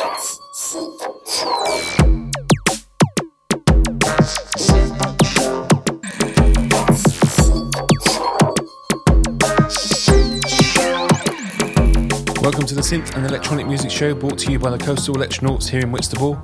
Welcome 0.00 0.16
to 12.64 12.74
the 12.74 12.80
Synth 12.80 13.14
and 13.14 13.26
Electronic 13.26 13.66
Music 13.66 13.90
Show 13.90 14.14
brought 14.14 14.38
to 14.38 14.50
you 14.50 14.58
by 14.58 14.70
the 14.70 14.78
Coastal 14.78 15.16
Electronauts 15.16 15.68
here 15.68 15.80
in 15.80 15.92
Whitstable. 15.92 16.42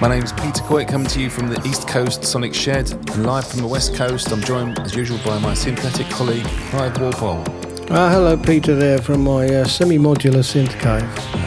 My 0.00 0.08
name 0.08 0.24
is 0.24 0.32
Peter 0.32 0.62
Coit, 0.62 0.88
coming 0.88 1.08
to 1.08 1.20
you 1.20 1.28
from 1.28 1.48
the 1.48 1.62
East 1.68 1.86
Coast 1.86 2.24
Sonic 2.24 2.54
Shed, 2.54 2.90
and 2.90 3.26
live 3.26 3.46
from 3.46 3.60
the 3.60 3.66
West 3.68 3.96
Coast, 3.96 4.32
I'm 4.32 4.40
joined 4.40 4.78
as 4.78 4.94
usual 4.94 5.18
by 5.26 5.38
my 5.40 5.52
synthetic 5.52 6.08
colleague, 6.08 6.46
Clive 6.70 6.98
Walpole. 6.98 7.44
Uh, 7.90 8.10
hello, 8.10 8.34
Peter, 8.38 8.74
there 8.74 8.96
from 8.96 9.24
my 9.24 9.46
uh, 9.46 9.64
semi 9.66 9.98
modular 9.98 10.42
synth 10.42 10.72
cave. 10.80 11.37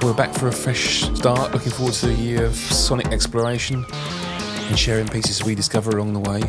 We're 0.00 0.14
back 0.14 0.32
for 0.32 0.46
a 0.46 0.52
fresh 0.52 1.02
start, 1.16 1.52
looking 1.52 1.72
forward 1.72 1.94
to 1.94 2.10
a 2.10 2.12
year 2.12 2.44
of 2.44 2.54
sonic 2.54 3.08
exploration 3.08 3.84
and 3.90 4.78
sharing 4.78 5.08
pieces 5.08 5.42
we 5.42 5.56
discover 5.56 5.90
along 5.90 6.12
the 6.12 6.20
way. 6.20 6.40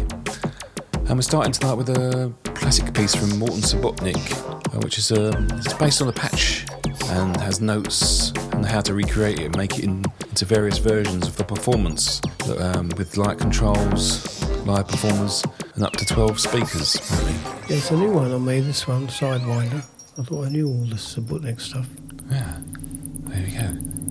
And 1.07 1.17
we're 1.17 1.23
starting 1.23 1.51
tonight 1.51 1.73
with 1.73 1.89
a 1.89 2.31
classic 2.43 2.93
piece 2.93 3.15
from 3.15 3.39
Morton 3.39 3.61
Subotnick, 3.61 4.75
uh, 4.75 4.79
which 4.81 4.99
is 4.99 5.11
uh, 5.11 5.31
it's 5.53 5.73
based 5.73 5.99
on 6.01 6.07
a 6.09 6.13
patch 6.13 6.67
and 7.05 7.35
has 7.37 7.59
notes 7.59 8.33
on 8.53 8.63
how 8.63 8.81
to 8.81 8.93
recreate 8.93 9.39
it 9.39 9.45
and 9.45 9.57
make 9.57 9.79
it 9.79 9.85
in, 9.85 10.05
into 10.29 10.45
various 10.45 10.77
versions 10.77 11.27
of 11.27 11.35
the 11.35 11.43
performance 11.43 12.21
um, 12.59 12.89
with 12.97 13.17
light 13.17 13.39
controls, 13.39 14.43
live 14.65 14.87
performers, 14.87 15.43
and 15.73 15.83
up 15.83 15.93
to 15.93 16.05
12 16.05 16.39
speakers, 16.39 16.95
apparently. 16.95 17.33
Yeah, 17.67 17.77
it's 17.77 17.89
a 17.89 17.97
new 17.97 18.11
one 18.11 18.31
on 18.31 18.45
me, 18.45 18.59
this 18.59 18.87
one, 18.87 19.07
Sidewinder. 19.07 19.83
I 20.19 20.23
thought 20.23 20.45
I 20.45 20.49
knew 20.49 20.67
all 20.67 20.85
the 20.85 20.95
Subotnick 20.95 21.59
stuff. 21.59 21.87
Yeah, 22.29 22.57
there 23.39 23.47
we 23.47 23.51
go. 23.53 24.08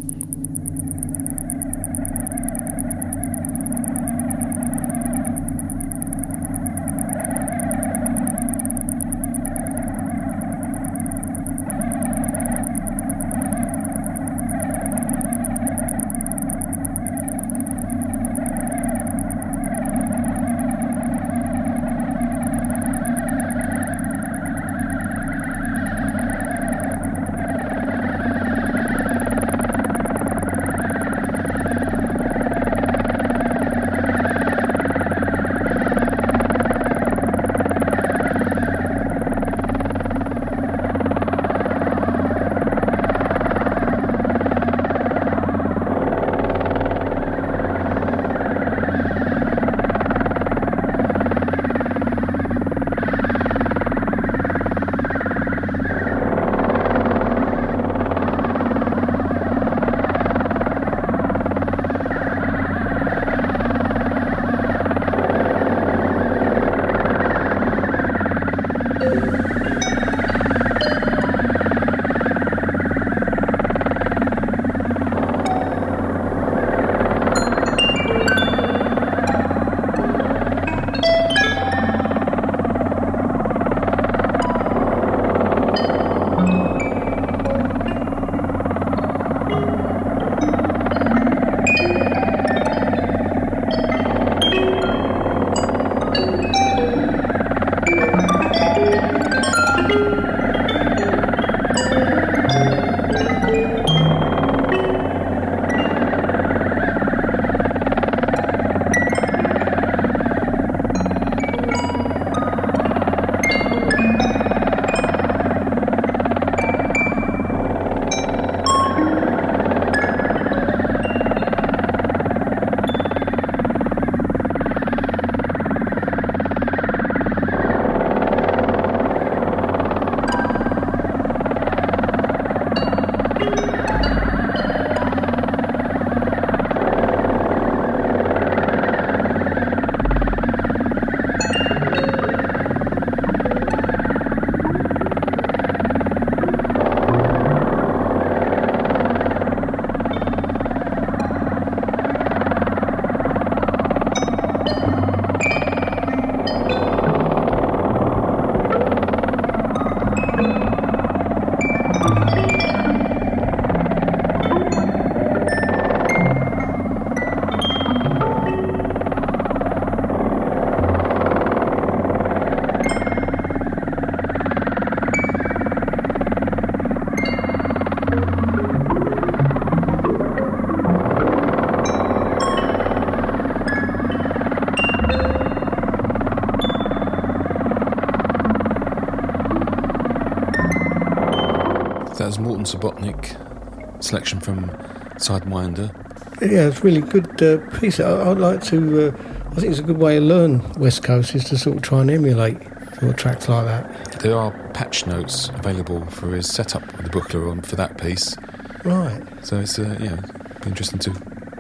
Subotnick 192.79 194.03
selection 194.03 194.41
from 194.41 194.71
Sidewinder. 195.17 195.93
Yeah, 196.41 196.69
it's 196.69 196.85
really 196.85 197.01
good 197.01 197.43
uh, 197.43 197.59
piece. 197.79 197.99
I, 197.99 198.29
would 198.29 198.39
like 198.39 198.63
to. 198.65 199.09
Uh, 199.09 199.13
I 199.51 199.55
think 199.57 199.71
it's 199.71 199.81
a 199.81 199.83
good 199.83 199.99
way 199.99 200.21
to 200.21 200.25
learn 200.25 200.73
West 200.75 201.03
Coast 201.03 201.35
is 201.35 201.45
to 201.45 201.59
sort 201.59 201.79
of 201.79 201.83
try 201.83 202.03
and 202.03 202.11
emulate 202.11 202.63
sort 203.01 203.03
of 203.03 203.17
tracks 203.17 203.49
like 203.49 203.65
that. 203.65 204.21
There 204.21 204.37
are 204.37 204.53
patch 204.75 205.07
notes 205.07 205.49
available 205.49 206.07
for 206.07 206.29
his 206.29 206.49
setup 206.49 206.87
with 206.97 207.07
the 207.07 207.11
booklet 207.11 207.43
on 207.43 207.63
for 207.63 207.75
that 207.75 207.99
piece. 207.99 208.37
Right. 208.85 209.23
So 209.43 209.59
it's 209.59 209.79
uh, 209.79 209.99
yeah, 210.01 210.21
interesting 210.65 211.01
to 211.01 211.13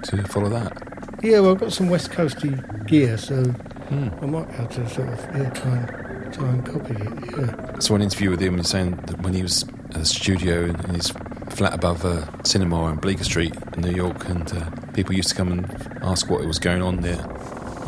to 0.04 0.22
follow 0.28 0.48
that. 0.50 0.72
Yeah, 1.20 1.40
well, 1.40 1.52
I've 1.52 1.58
got 1.58 1.72
some 1.72 1.88
West 1.88 2.12
Coasty 2.12 2.86
gear, 2.86 3.18
so 3.18 3.42
mm. 3.42 4.22
I 4.22 4.26
might 4.26 4.48
have 4.50 4.68
to 4.70 4.88
sort 4.88 5.08
of 5.08 5.18
yeah, 5.36 5.50
try 5.50 5.76
and 5.76 6.08
try 6.32 6.48
and 6.48 6.64
copy 6.64 6.94
it. 6.94 7.36
Yeah. 7.36 7.78
So, 7.80 7.96
an 7.96 8.02
interview 8.02 8.30
with 8.30 8.40
him 8.40 8.56
was 8.56 8.68
saying 8.68 8.96
that 9.06 9.20
when 9.22 9.34
he 9.34 9.42
was 9.42 9.64
a 9.94 10.04
studio 10.04 10.64
in 10.64 10.76
his 10.94 11.12
flat 11.50 11.74
above 11.74 12.04
a 12.04 12.08
uh, 12.08 12.42
cinema 12.42 12.82
on 12.82 12.96
Bleecker 12.96 13.24
Street 13.24 13.54
in 13.74 13.82
New 13.82 13.94
York, 13.94 14.28
and 14.28 14.52
uh, 14.52 14.70
people 14.92 15.14
used 15.14 15.30
to 15.30 15.34
come 15.34 15.50
and 15.50 15.98
ask 16.02 16.30
what 16.30 16.44
was 16.44 16.58
going 16.58 16.82
on 16.82 17.00
there, 17.00 17.20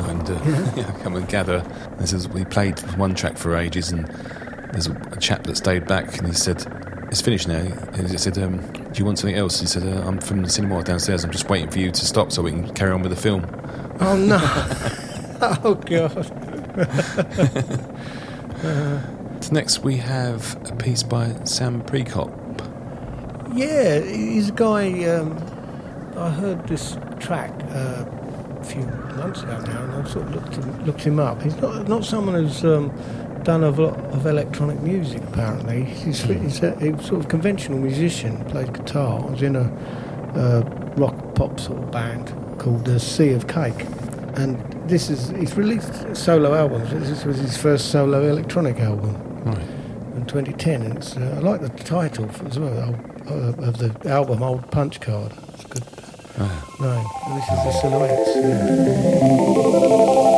and 0.09 0.31
uh, 0.31 0.41
yeah. 0.77 0.91
come 1.03 1.17
and 1.17 1.29
gather. 1.29 1.61
This 1.99 2.13
is 2.13 2.29
we 2.29 2.45
played 2.45 2.79
one 2.97 3.15
track 3.15 3.37
for 3.37 3.57
ages, 3.57 3.91
and 3.91 4.07
there's 4.73 4.87
a, 4.87 4.93
a, 5.13 5.19
chap 5.19 5.45
that 5.45 5.57
stayed 5.57 5.87
back, 5.87 6.19
and 6.19 6.27
he 6.27 6.35
said, 6.35 6.65
"It's 7.11 7.21
finished 7.21 7.49
now." 7.49 7.61
And 7.93 8.09
he 8.09 8.19
said, 8.19 8.39
um, 8.39 8.61
Do 8.73 8.99
you 8.99 9.05
want 9.05 9.19
something 9.19 9.37
else? 9.37 9.61
He 9.61 9.67
said, 9.67 9.83
uh, 9.83 10.03
I'm 10.07 10.19
from 10.19 10.43
the 10.43 10.49
cinema 10.49 10.83
downstairs. 10.83 11.25
I'm 11.25 11.31
just 11.31 11.49
waiting 11.49 11.71
for 11.71 11.79
you 11.79 11.91
to 11.91 12.07
stop 12.07 12.33
so 12.33 12.43
we 12.43 12.51
can 12.51 12.73
carry 12.75 12.93
on 12.93 13.03
with 13.03 13.11
the 13.11 13.21
film. 13.21 13.47
Oh 14.01 14.17
no! 14.17 14.39
oh 15.65 15.75
god! 15.75 16.27
Next 19.53 19.81
we 19.81 19.97
have 19.97 20.57
a 20.71 20.77
piece 20.77 21.03
by 21.03 21.35
Sam 21.43 21.83
Prekop. 21.83 22.31
Yeah, 23.53 23.99
he's 23.99 24.51
a 24.51 24.53
guy. 24.53 25.05
Um, 25.07 25.37
I 26.17 26.31
heard 26.31 26.69
this 26.69 26.97
track 27.19 27.51
uh, 27.71 28.05
a 28.61 28.65
few 28.65 28.83
months 29.17 29.43
ago 29.43 29.59
now, 29.59 29.83
and 29.83 29.93
I 29.93 30.09
sort 30.09 30.27
of 30.27 30.35
looked 30.37 30.55
him, 30.55 30.85
looked 30.85 31.01
him 31.01 31.19
up. 31.19 31.43
He's 31.43 31.57
not 31.57 31.89
not 31.89 32.05
someone 32.05 32.37
who's 32.37 32.65
um, 32.65 32.93
done 33.43 33.65
a 33.65 33.71
lot 33.71 33.99
of 34.15 34.25
electronic 34.25 34.81
music. 34.83 35.21
Apparently, 35.25 35.83
he's, 35.83 36.23
he's, 36.23 36.63
a, 36.63 36.79
he's 36.79 37.05
sort 37.05 37.19
of 37.19 37.29
conventional 37.29 37.81
musician. 37.81 38.45
Played 38.45 38.73
guitar. 38.73 39.21
was 39.21 39.43
in 39.43 39.57
a 39.57 39.65
uh, 40.37 40.63
rock 40.97 41.35
pop 41.35 41.59
sort 41.59 41.83
of 41.83 41.91
band 41.91 42.33
called 42.61 42.85
the 42.85 43.01
Sea 43.01 43.31
and 43.31 43.49
Cake, 43.49 43.85
and 44.37 44.61
this 44.89 45.11
is 45.11 45.31
he's 45.31 45.57
released 45.57 46.15
solo 46.15 46.55
albums. 46.55 46.91
This 46.91 47.25
was 47.25 47.39
his 47.39 47.57
first 47.57 47.91
solo 47.91 48.29
electronic 48.29 48.79
album 48.79 49.27
Right. 49.45 49.59
in 50.17 50.25
2010, 50.27 50.83
and 50.83 50.97
it's, 50.99 51.17
uh, 51.17 51.35
I 51.37 51.41
like 51.41 51.61
the 51.61 51.69
title 51.71 52.29
as 52.47 52.59
well 52.59 52.95
uh, 53.29 53.67
of 53.69 53.79
the 53.79 53.95
album, 54.11 54.43
Old 54.43 54.71
Punch 54.71 55.01
Card. 55.01 55.33
It's 55.55 55.65
a 55.65 55.69
good 55.69 55.85
Oh. 56.39 56.77
name. 56.81 57.07
And 57.27 57.37
this 57.39 57.49
is 57.49 57.65
the 57.65 57.73
Silhouettes. 57.81 58.31
Yeah. 58.37 60.30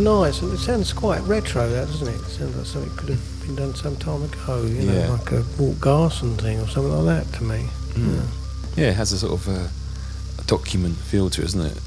Nice, 0.00 0.40
and 0.42 0.52
it 0.52 0.58
sounds 0.58 0.92
quite 0.92 1.20
retro, 1.22 1.68
that 1.68 1.86
doesn't 1.88 2.08
it? 2.08 2.14
It 2.14 2.24
sounds 2.30 2.56
like 2.56 2.66
something 2.66 2.96
could 2.96 3.10
have 3.10 3.40
been 3.46 3.56
done 3.56 3.74
some 3.74 3.96
time 3.96 4.22
ago, 4.22 4.62
you 4.62 4.82
know, 4.82 4.92
Yeah. 4.92 5.08
like 5.10 5.30
a 5.32 5.44
Mort 5.58 5.80
Garson 5.80 6.36
thing 6.36 6.58
or 6.60 6.66
something 6.68 6.92
like 7.04 7.24
that 7.26 7.38
to 7.38 7.44
me. 7.44 7.66
Mm. 7.94 8.22
Yeah, 8.76 8.86
it 8.90 8.94
has 8.96 9.12
a 9.12 9.18
sort 9.18 9.32
of 9.34 9.48
uh, 9.48 9.68
a 10.38 10.44
document 10.46 10.96
feel 10.96 11.28
to 11.30 11.42
it, 11.42 11.44
isn't 11.46 11.60
it? 11.66 11.78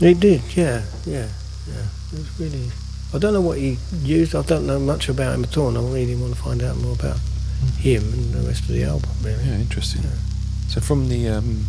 It 0.00 0.18
did, 0.20 0.42
yeah, 0.56 0.82
yeah, 1.06 1.28
yeah. 1.68 1.84
It 2.12 2.18
was 2.18 2.40
really. 2.40 2.70
I 3.14 3.18
don't 3.18 3.32
know 3.34 3.40
what 3.40 3.58
he 3.58 3.76
used. 4.02 4.34
I 4.34 4.42
don't 4.42 4.66
know 4.66 4.78
much 4.78 5.08
about 5.08 5.34
him 5.34 5.44
at 5.44 5.56
all, 5.56 5.68
and 5.68 5.78
I 5.78 5.82
really 5.82 6.16
want 6.16 6.34
to 6.34 6.40
find 6.40 6.62
out 6.62 6.76
more 6.78 6.92
about 6.94 7.18
him 7.78 8.02
and 8.12 8.32
the 8.32 8.40
rest 8.48 8.62
of 8.62 8.68
the 8.68 8.84
album, 8.84 9.10
really. 9.22 9.44
Yeah, 9.44 9.56
interesting. 9.56 10.02
So 10.68 10.80
from 10.80 11.08
the 11.08 11.28
um, 11.28 11.66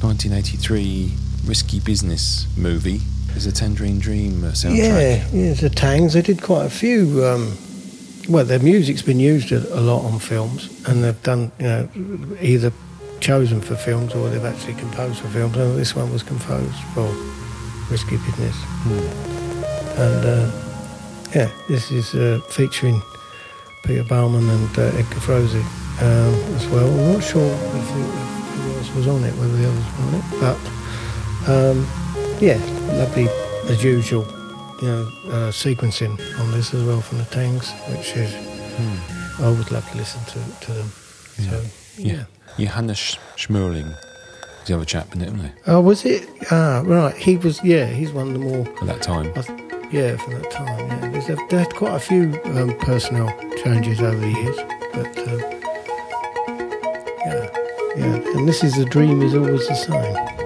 1983 0.00 1.12
Risky 1.44 1.80
Business 1.80 2.46
movie, 2.56 3.00
there's 3.38 3.46
a 3.46 3.52
Tangerine 3.52 4.00
Dream 4.00 4.42
uh, 4.42 4.48
soundtrack. 4.48 4.76
Yeah, 4.76 5.28
yeah, 5.32 5.52
the 5.52 5.70
Tangs. 5.70 6.14
They 6.14 6.22
did 6.22 6.42
quite 6.42 6.64
a 6.64 6.70
few. 6.70 7.24
Um, 7.24 7.56
well, 8.28 8.44
their 8.44 8.58
music's 8.58 9.00
been 9.00 9.20
used 9.20 9.52
a, 9.52 9.58
a 9.78 9.80
lot 9.80 10.04
on 10.04 10.18
films, 10.18 10.68
and 10.88 11.04
they've 11.04 11.22
done, 11.22 11.52
you 11.60 11.66
know, 11.66 11.88
either 12.40 12.72
chosen 13.20 13.60
for 13.60 13.76
films 13.76 14.12
or 14.12 14.28
they've 14.28 14.44
actually 14.44 14.74
composed 14.74 15.20
for 15.20 15.28
films. 15.28 15.56
And 15.56 15.78
this 15.78 15.94
one 15.94 16.10
was 16.12 16.24
composed 16.24 16.74
for 16.94 17.06
Risky 17.92 18.16
Business. 18.16 18.56
Hmm. 18.82 20.00
And 20.00 20.24
uh, 20.24 20.50
yeah, 21.32 21.50
this 21.68 21.92
is 21.92 22.16
uh, 22.16 22.40
featuring 22.50 23.00
Peter 23.84 24.02
Baumann 24.02 24.48
and 24.50 24.78
uh, 24.78 24.98
Edgar 24.98 25.20
Froese 25.20 25.62
um, 26.02 26.34
as 26.56 26.66
well. 26.66 26.88
I'm 26.88 27.12
not 27.12 27.22
sure 27.22 27.52
if 27.52 27.88
who 27.90 28.72
else 28.78 28.94
was 28.96 29.06
on 29.06 29.22
it, 29.22 29.32
whether 29.36 29.56
the 29.56 29.68
others 29.68 29.84
were 29.94 30.06
on 30.06 30.14
it, 30.14 30.24
but 30.40 30.58
um, 31.48 31.86
yeah, 32.40 32.56
lovely 32.94 33.28
as 33.70 33.82
usual. 33.84 34.26
You 34.80 34.88
know, 34.88 35.02
uh, 35.26 35.50
sequencing 35.50 36.12
on 36.40 36.52
this 36.52 36.72
as 36.72 36.84
well 36.84 37.00
from 37.00 37.18
the 37.18 37.24
Tangs, 37.24 37.70
which 37.90 38.12
is 38.16 38.32
Hmm. 38.78 39.42
I 39.44 39.50
would 39.50 39.70
love 39.72 39.88
to 39.90 39.96
listen 39.96 40.20
to, 40.26 40.66
to 40.66 40.72
them. 40.72 40.92
So 41.36 41.62
Yeah. 41.96 42.24
Johannes 42.58 43.18
Schmoelling 43.36 43.88
was 43.88 44.66
the 44.66 44.74
other 44.76 44.84
chap 44.84 45.14
in 45.14 45.22
it, 45.22 45.30
wasn't 45.30 45.42
he? 45.48 45.52
Oh, 45.66 45.80
was 45.80 46.04
it? 46.04 46.28
Ah, 46.52 46.82
right. 46.84 47.14
He 47.16 47.36
was. 47.36 47.62
Yeah, 47.64 47.86
he's 47.86 48.12
one 48.12 48.28
of 48.28 48.32
the 48.34 48.38
more. 48.38 48.68
At 48.80 48.86
that 48.86 49.02
time. 49.02 49.32
Th- 49.34 49.46
yeah, 49.90 50.16
from 50.16 50.34
that 50.34 50.50
time. 50.52 50.88
Yeah, 50.88 51.08
There's 51.10 51.28
a, 51.30 51.36
they 51.50 51.58
had 51.58 51.74
quite 51.74 51.94
a 51.96 52.00
few 52.00 52.40
um, 52.44 52.76
personnel 52.78 53.28
changes 53.64 54.00
over 54.00 54.16
the 54.20 54.30
years, 54.30 54.56
but 54.92 55.18
uh, 55.26 55.38
yeah, 57.26 57.50
yeah. 57.96 58.36
And 58.38 58.46
this 58.46 58.62
is 58.62 58.74
the 58.76 58.84
dream 58.84 59.22
is 59.22 59.34
always 59.34 59.66
the 59.66 59.74
same. 59.74 60.37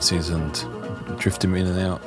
Sequences 0.00 0.30
and 0.30 1.18
drift 1.18 1.42
them 1.42 1.54
in 1.54 1.66
and 1.66 1.78
out. 1.80 2.02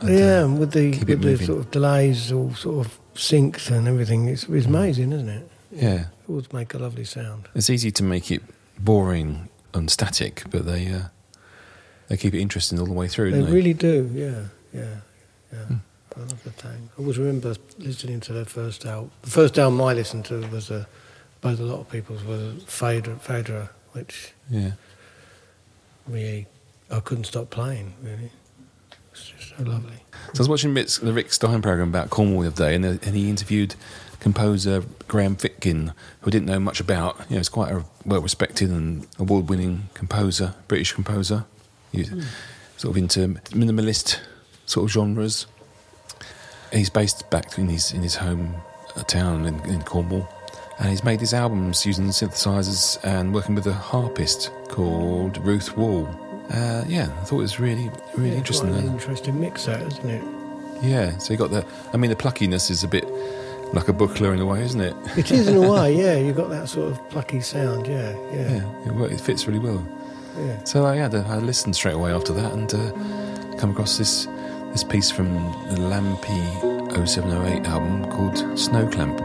And, 0.00 0.08
uh, 0.08 0.12
yeah, 0.12 0.44
and 0.44 0.58
with 0.58 0.72
the 0.72 0.90
with 1.04 1.20
the 1.22 1.36
sort 1.44 1.58
of 1.58 1.70
delays, 1.70 2.32
all 2.32 2.54
sort 2.54 2.86
of 2.86 2.98
syncs 3.14 3.70
and 3.70 3.86
everything, 3.86 4.28
it's, 4.28 4.44
it's 4.44 4.66
amazing, 4.66 5.12
isn't 5.12 5.28
it? 5.28 5.50
yeah. 5.70 6.06
It 6.28 6.32
would 6.32 6.52
make 6.54 6.74
a 6.74 6.78
lovely 6.78 7.04
sound. 7.04 7.48
It's 7.54 7.68
easy 7.68 7.90
to 7.90 8.02
make 8.04 8.30
it 8.30 8.42
boring 8.78 9.48
and 9.74 9.90
static, 9.90 10.44
but 10.50 10.64
they 10.64 10.86
uh, 10.88 11.02
they 12.08 12.16
keep 12.16 12.32
it 12.34 12.40
interesting 12.40 12.78
all 12.78 12.86
the 12.86 12.92
way 12.94 13.08
through, 13.08 13.32
They 13.32 13.38
don't 13.38 13.50
they? 13.50 13.54
really 13.54 13.74
do, 13.74 14.08
yeah, 14.14 14.44
yeah, 14.72 14.96
yeah. 15.52 15.64
Hmm. 15.66 15.74
I 16.16 16.20
love 16.20 16.42
the 16.44 16.50
tank. 16.50 16.90
I 16.96 17.00
always 17.00 17.18
remember 17.18 17.54
listening 17.78 18.20
to 18.20 18.32
their 18.32 18.44
first 18.46 18.86
album. 18.86 19.10
The 19.22 19.30
first 19.30 19.58
album 19.58 19.80
I 19.82 19.92
listened 19.92 20.24
to 20.26 20.40
was 20.48 20.70
a, 20.70 20.86
both 21.40 21.60
a 21.60 21.64
lot 21.64 21.80
of 21.80 21.90
people's 21.90 22.24
was 22.24 22.62
Phaedra, 22.64 23.16
Phaedra, 23.16 23.70
which 23.92 24.32
yeah. 24.48 24.72
Couldn't 27.10 27.24
stop 27.24 27.50
playing. 27.50 27.92
Really, 28.04 28.30
It's 29.10 29.30
just 29.30 29.56
so 29.56 29.64
lovely. 29.64 29.96
So 30.32 30.36
I 30.36 30.38
was 30.38 30.48
watching 30.48 30.72
Rick's, 30.72 30.98
the 30.98 31.12
Rick 31.12 31.32
Stein 31.32 31.60
program 31.60 31.88
about 31.88 32.08
Cornwall 32.08 32.42
the 32.42 32.46
other 32.46 32.68
day, 32.68 32.76
and, 32.76 32.84
uh, 32.84 32.88
and 33.02 33.16
he 33.16 33.28
interviewed 33.28 33.74
composer 34.20 34.84
Graham 35.08 35.34
Fitkin, 35.34 35.88
who 36.20 36.28
I 36.28 36.30
didn't 36.30 36.46
know 36.46 36.60
much 36.60 36.78
about. 36.78 37.16
You 37.28 37.34
know, 37.34 37.36
he's 37.38 37.48
quite 37.48 37.72
a 37.72 37.84
well-respected 38.06 38.70
and 38.70 39.08
award-winning 39.18 39.88
composer, 39.92 40.54
British 40.68 40.92
composer. 40.92 41.46
He's 41.90 42.10
sort 42.76 42.96
of 42.96 42.96
into 42.96 43.40
minimalist 43.50 44.20
sort 44.66 44.84
of 44.84 44.92
genres. 44.92 45.48
He's 46.72 46.90
based 46.90 47.28
back 47.28 47.58
in 47.58 47.68
his 47.68 47.90
in 47.92 48.02
his 48.02 48.14
home 48.14 48.54
uh, 48.94 49.02
town 49.02 49.46
in, 49.46 49.58
in 49.68 49.82
Cornwall, 49.82 50.28
and 50.78 50.90
he's 50.90 51.02
made 51.02 51.18
his 51.18 51.34
albums 51.34 51.84
using 51.84 52.06
synthesizers 52.10 53.00
and 53.02 53.34
working 53.34 53.56
with 53.56 53.66
a 53.66 53.72
harpist 53.72 54.52
called 54.68 55.38
Ruth 55.38 55.76
Wall. 55.76 56.08
Uh, 56.52 56.84
yeah, 56.88 57.04
I 57.04 57.24
thought 57.24 57.38
it 57.38 57.42
was 57.42 57.60
really 57.60 57.90
really 58.16 58.30
Yeah, 58.30 58.36
interesting. 58.38 58.70
Quite 58.70 58.82
an 58.82 58.88
Uh, 58.88 58.92
interesting 58.92 59.40
mix, 59.40 59.66
that 59.66 59.80
isn't 59.82 60.10
it? 60.10 60.22
yeah, 60.82 61.16
so 61.18 61.32
you 61.32 61.38
got 61.38 61.50
the. 61.50 61.64
I 61.92 61.96
mean, 61.96 62.10
the 62.10 62.16
pluckiness 62.16 62.70
is 62.70 62.82
a 62.84 62.88
bit 62.88 63.04
like 63.72 63.88
a 63.88 63.92
Buchla 63.92 64.32
in 64.34 64.40
a 64.40 64.46
way, 64.46 64.62
isn't 64.64 64.80
it? 64.80 64.96
It 65.16 65.30
is 65.30 65.46
in 65.48 65.62
a 65.62 65.70
way, 65.72 65.94
yeah. 65.96 66.16
you 66.16 66.26
have 66.28 66.36
got 66.36 66.50
that 66.50 66.68
sort 66.68 66.90
of 66.90 67.08
plucky 67.10 67.40
sound, 67.40 67.86
yeah, 67.86 68.12
yeah, 68.32 68.62
Yeah, 68.86 69.04
it, 69.04 69.12
it 69.12 69.20
fits 69.20 69.46
really 69.46 69.60
well. 69.60 69.80
yeah. 70.38 70.64
So 70.64 70.86
I 70.86 70.96
had 70.96 71.14
a, 71.14 71.24
I 71.28 71.36
listened 71.38 71.76
straight 71.76 71.94
away 71.94 72.12
after 72.12 72.32
that 72.32 72.52
and 72.52 72.74
uh, 72.74 73.56
come 73.58 73.70
across 73.70 73.96
this 73.98 74.26
this 74.72 74.82
piece 74.84 75.10
from 75.10 75.34
the 75.68 75.76
Lampy 75.78 76.96
0708 77.06 77.66
album 77.66 78.10
called 78.10 78.58
Snow 78.58 78.88
Clamp. 78.88 79.20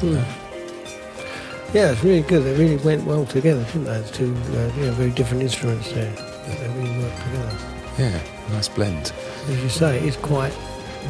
Hmm. 0.00 1.76
Yeah, 1.76 1.92
it's 1.92 2.02
really 2.02 2.22
good. 2.22 2.42
They 2.44 2.56
really 2.56 2.76
went 2.78 3.04
well 3.04 3.24
together, 3.26 3.62
didn't 3.64 3.84
they? 3.84 4.00
The 4.00 4.08
two, 4.12 4.34
uh, 4.34 4.76
you 4.76 4.86
know, 4.86 4.92
very 4.92 5.10
different 5.10 5.42
instruments 5.42 5.92
there. 5.92 6.12
But 6.16 6.58
they 6.58 6.68
really 6.68 6.98
worked 7.02 7.22
together. 7.22 7.56
Yeah, 7.98 8.20
nice 8.52 8.68
blend. 8.68 9.12
As 9.48 9.62
you 9.62 9.68
say, 9.68 10.00
it's 10.00 10.16
quite 10.16 10.52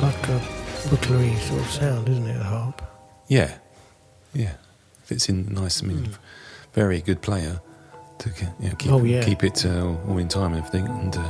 like 0.03 0.29
a 0.29 0.39
bucklery 0.91 1.37
sort 1.39 1.61
of 1.61 1.71
sound, 1.71 2.09
isn't 2.09 2.27
it? 2.27 2.37
The 2.39 2.45
harp. 2.45 2.83
Yeah, 3.29 3.57
yeah, 4.35 4.53
fits 5.05 5.29
in 5.29 5.47
nice. 5.55 5.83
I 5.83 5.87
mean, 5.87 6.11
very 6.75 7.01
good 7.01 7.23
player 7.23 7.61
to 8.19 8.31
you 8.61 8.69
know, 8.69 8.75
keep 8.77 8.93
Oh, 8.93 9.03
yeah. 9.05 9.23
keep 9.23 9.45
it 9.45 9.65
uh, 9.65 9.95
all 10.09 10.19
in 10.19 10.29
time 10.29 10.53
and 10.53 10.59
everything, 10.65 10.87
and 10.89 11.17
uh, 11.17 11.23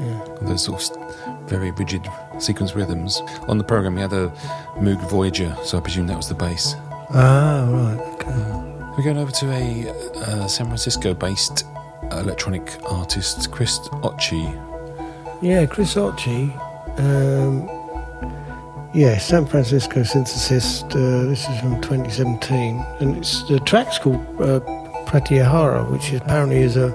Yeah. 0.00 0.36
those 0.42 0.64
sort 0.64 0.90
of 0.90 1.48
very 1.48 1.70
rigid 1.72 2.06
sequence 2.38 2.74
rhythms. 2.74 3.22
On 3.48 3.58
the 3.58 3.64
program, 3.64 3.94
we 3.94 4.00
had 4.00 4.12
a 4.12 4.28
Moog 4.78 5.00
Voyager, 5.10 5.56
so 5.64 5.78
I 5.78 5.80
presume 5.80 6.06
that 6.08 6.16
was 6.16 6.28
the 6.28 6.34
bass. 6.34 6.74
Ah, 7.10 7.66
right. 7.70 8.00
Okay. 8.14 8.92
We're 8.96 9.04
going 9.04 9.18
over 9.18 9.30
to 9.30 9.50
a 9.52 9.88
uh, 10.16 10.46
San 10.48 10.66
Francisco-based 10.66 11.64
electronic 12.12 12.76
artist, 12.90 13.50
Chris 13.52 13.78
Occhi, 14.02 14.44
Yeah, 15.42 15.66
Chris 15.66 15.94
Occhi. 15.94 16.50
Um, 16.98 17.68
yeah, 18.94 19.18
San 19.18 19.44
Francisco 19.44 20.00
synthesist. 20.00 20.84
Uh, 20.92 21.28
this 21.28 21.46
is 21.48 21.60
from 21.60 21.80
2017, 21.82 22.84
and 23.00 23.16
it's 23.18 23.46
the 23.48 23.60
track's 23.60 23.98
called 23.98 24.16
uh, 24.40 24.60
Pratyahara, 25.06 25.90
which 25.90 26.12
apparently 26.12 26.58
is 26.58 26.76
a 26.76 26.94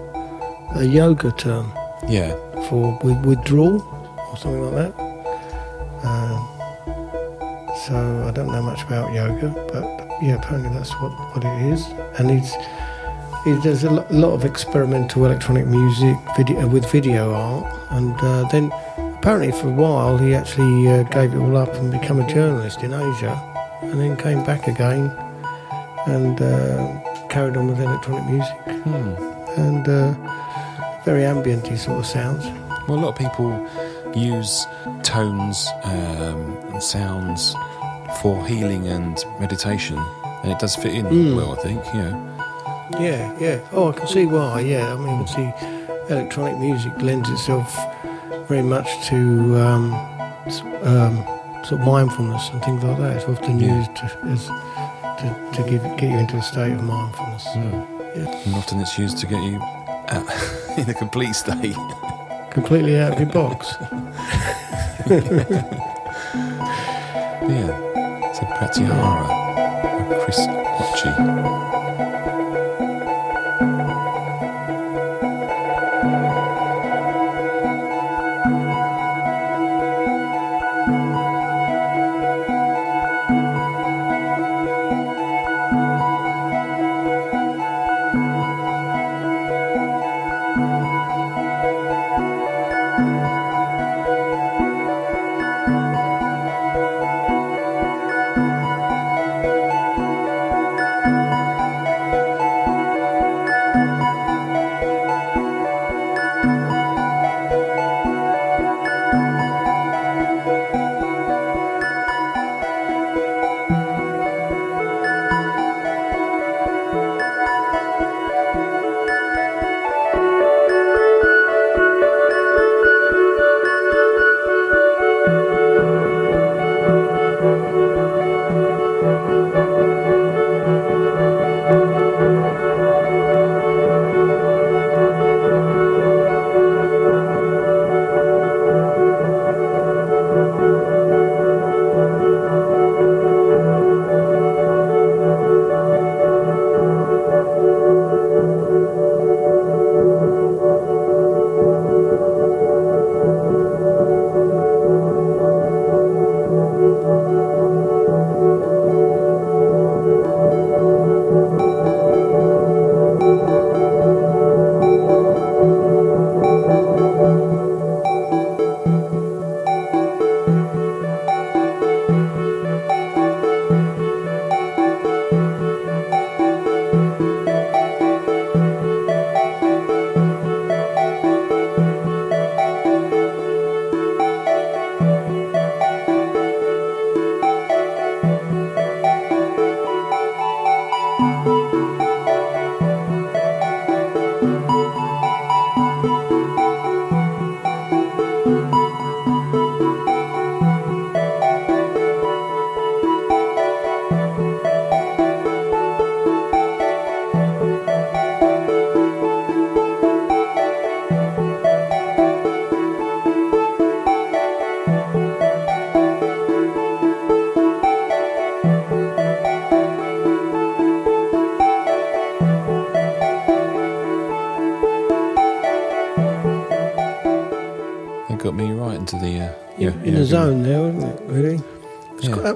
a 0.76 0.84
yoga 0.84 1.32
term 1.34 1.72
Yeah. 2.08 2.34
for 2.70 2.98
with, 3.04 3.26
withdrawal 3.26 3.82
or 4.30 4.38
something 4.38 4.62
like 4.74 4.94
that. 4.94 5.00
Um, 6.04 6.48
so 7.86 8.26
I 8.28 8.32
don't 8.32 8.48
know 8.52 8.62
much 8.62 8.84
about 8.84 9.14
yoga, 9.14 9.50
but 9.72 9.84
yeah, 10.22 10.36
apparently 10.36 10.70
that's 10.74 10.92
what, 11.02 11.12
what 11.36 11.44
it 11.44 11.72
is. 11.74 11.86
And 12.20 12.30
he's 12.32 12.54
he 13.44 13.60
does 13.62 13.84
a 13.84 13.90
lot 13.90 14.34
of 14.34 14.46
experimental 14.46 15.26
electronic 15.26 15.66
music 15.66 16.16
video 16.38 16.68
with 16.68 16.90
video 16.92 17.34
art, 17.34 17.66
and 17.92 18.14
uh, 18.22 18.48
then 18.52 18.72
apparently 19.18 19.52
for 19.52 19.68
a 19.68 19.72
while 19.72 20.18
he 20.18 20.36
actually 20.36 20.88
uh, 20.88 21.04
gave 21.04 21.34
it 21.34 21.38
all 21.38 21.58
up 21.58 21.74
and 21.76 21.92
became 21.92 22.20
a 22.20 22.28
journalist 22.28 22.84
in 22.84 22.94
Asia, 22.94 23.34
and 23.82 24.00
then 24.00 24.16
came 24.16 24.44
back 24.44 24.68
again 24.68 25.12
and 26.08 26.40
uh, 26.42 27.00
carried 27.30 27.58
on 27.58 27.68
with 27.68 27.80
electronic 27.80 28.26
music 28.30 28.56
Hmm. 28.84 29.14
and 29.60 29.88
uh, 29.88 30.14
very 31.06 31.22
ambienty 31.24 31.78
sort 31.78 32.00
of 32.00 32.06
sounds. 32.06 32.46
Well, 32.88 33.00
a 33.00 33.02
lot 33.02 33.10
of 33.10 33.16
people 33.16 33.68
use 34.16 34.66
tones 35.04 35.68
um, 35.84 36.58
and 36.72 36.82
sounds 36.84 37.56
for 38.22 38.46
healing 38.46 38.88
and 38.88 39.24
meditation, 39.40 39.98
and 40.44 40.52
it 40.52 40.60
does 40.60 40.76
fit 40.76 40.94
in 40.96 41.06
Mm. 41.06 41.36
well, 41.36 41.54
I 41.54 41.62
think. 41.62 41.84
Know. 41.94 42.28
Yeah, 43.00 43.34
yeah. 43.40 43.60
Oh, 43.72 43.90
I 43.90 43.94
can 43.94 44.08
see 44.08 44.26
why. 44.26 44.60
Yeah, 44.62 44.94
I 44.94 44.98
mean, 44.98 45.10
I 45.10 45.24
can 45.24 45.28
see 45.28 46.14
electronic 46.14 46.58
music 46.60 46.92
lends 47.02 47.30
itself 47.30 47.74
very 48.50 48.62
much 48.64 48.88
to 49.08 49.16
um, 49.60 49.94
um, 50.84 51.16
sort 51.64 51.80
of 51.80 51.88
mindfulness 51.88 52.50
and 52.50 52.62
things 52.64 52.84
like 52.84 52.98
that. 52.98 53.16
It's 53.18 53.26
often 53.26 53.60
Yeah. 53.60 53.78
used 53.78 53.96
to, 53.96 54.18
as 54.26 54.48
to, 55.22 55.64
to 55.64 55.70
give, 55.70 55.84
get 55.98 56.10
you 56.12 56.18
into 56.18 56.36
a 56.38 56.42
state 56.42 56.74
of 56.74 56.84
mindfulness. 56.84 57.48
Mm. 57.56 57.88
Yeah. 58.18 58.42
And 58.46 58.56
often 58.56 58.82
it's 58.82 58.98
used 59.00 59.20
to 59.20 59.28
get 59.28 59.42
you 59.42 59.58
out 60.10 60.26
in 60.78 60.90
a 60.90 60.94
complete 60.94 61.34
state. 61.34 61.76
Completely 62.52 63.00
out 63.00 63.14
of 63.14 63.20
your 63.20 63.30
box. 63.30 63.76
Yeah. 67.42 68.34
So 68.34 68.46
Pratyahara 68.46 69.28
by 70.10 70.20
Chris 70.24 70.38
Occhi. 70.40 71.71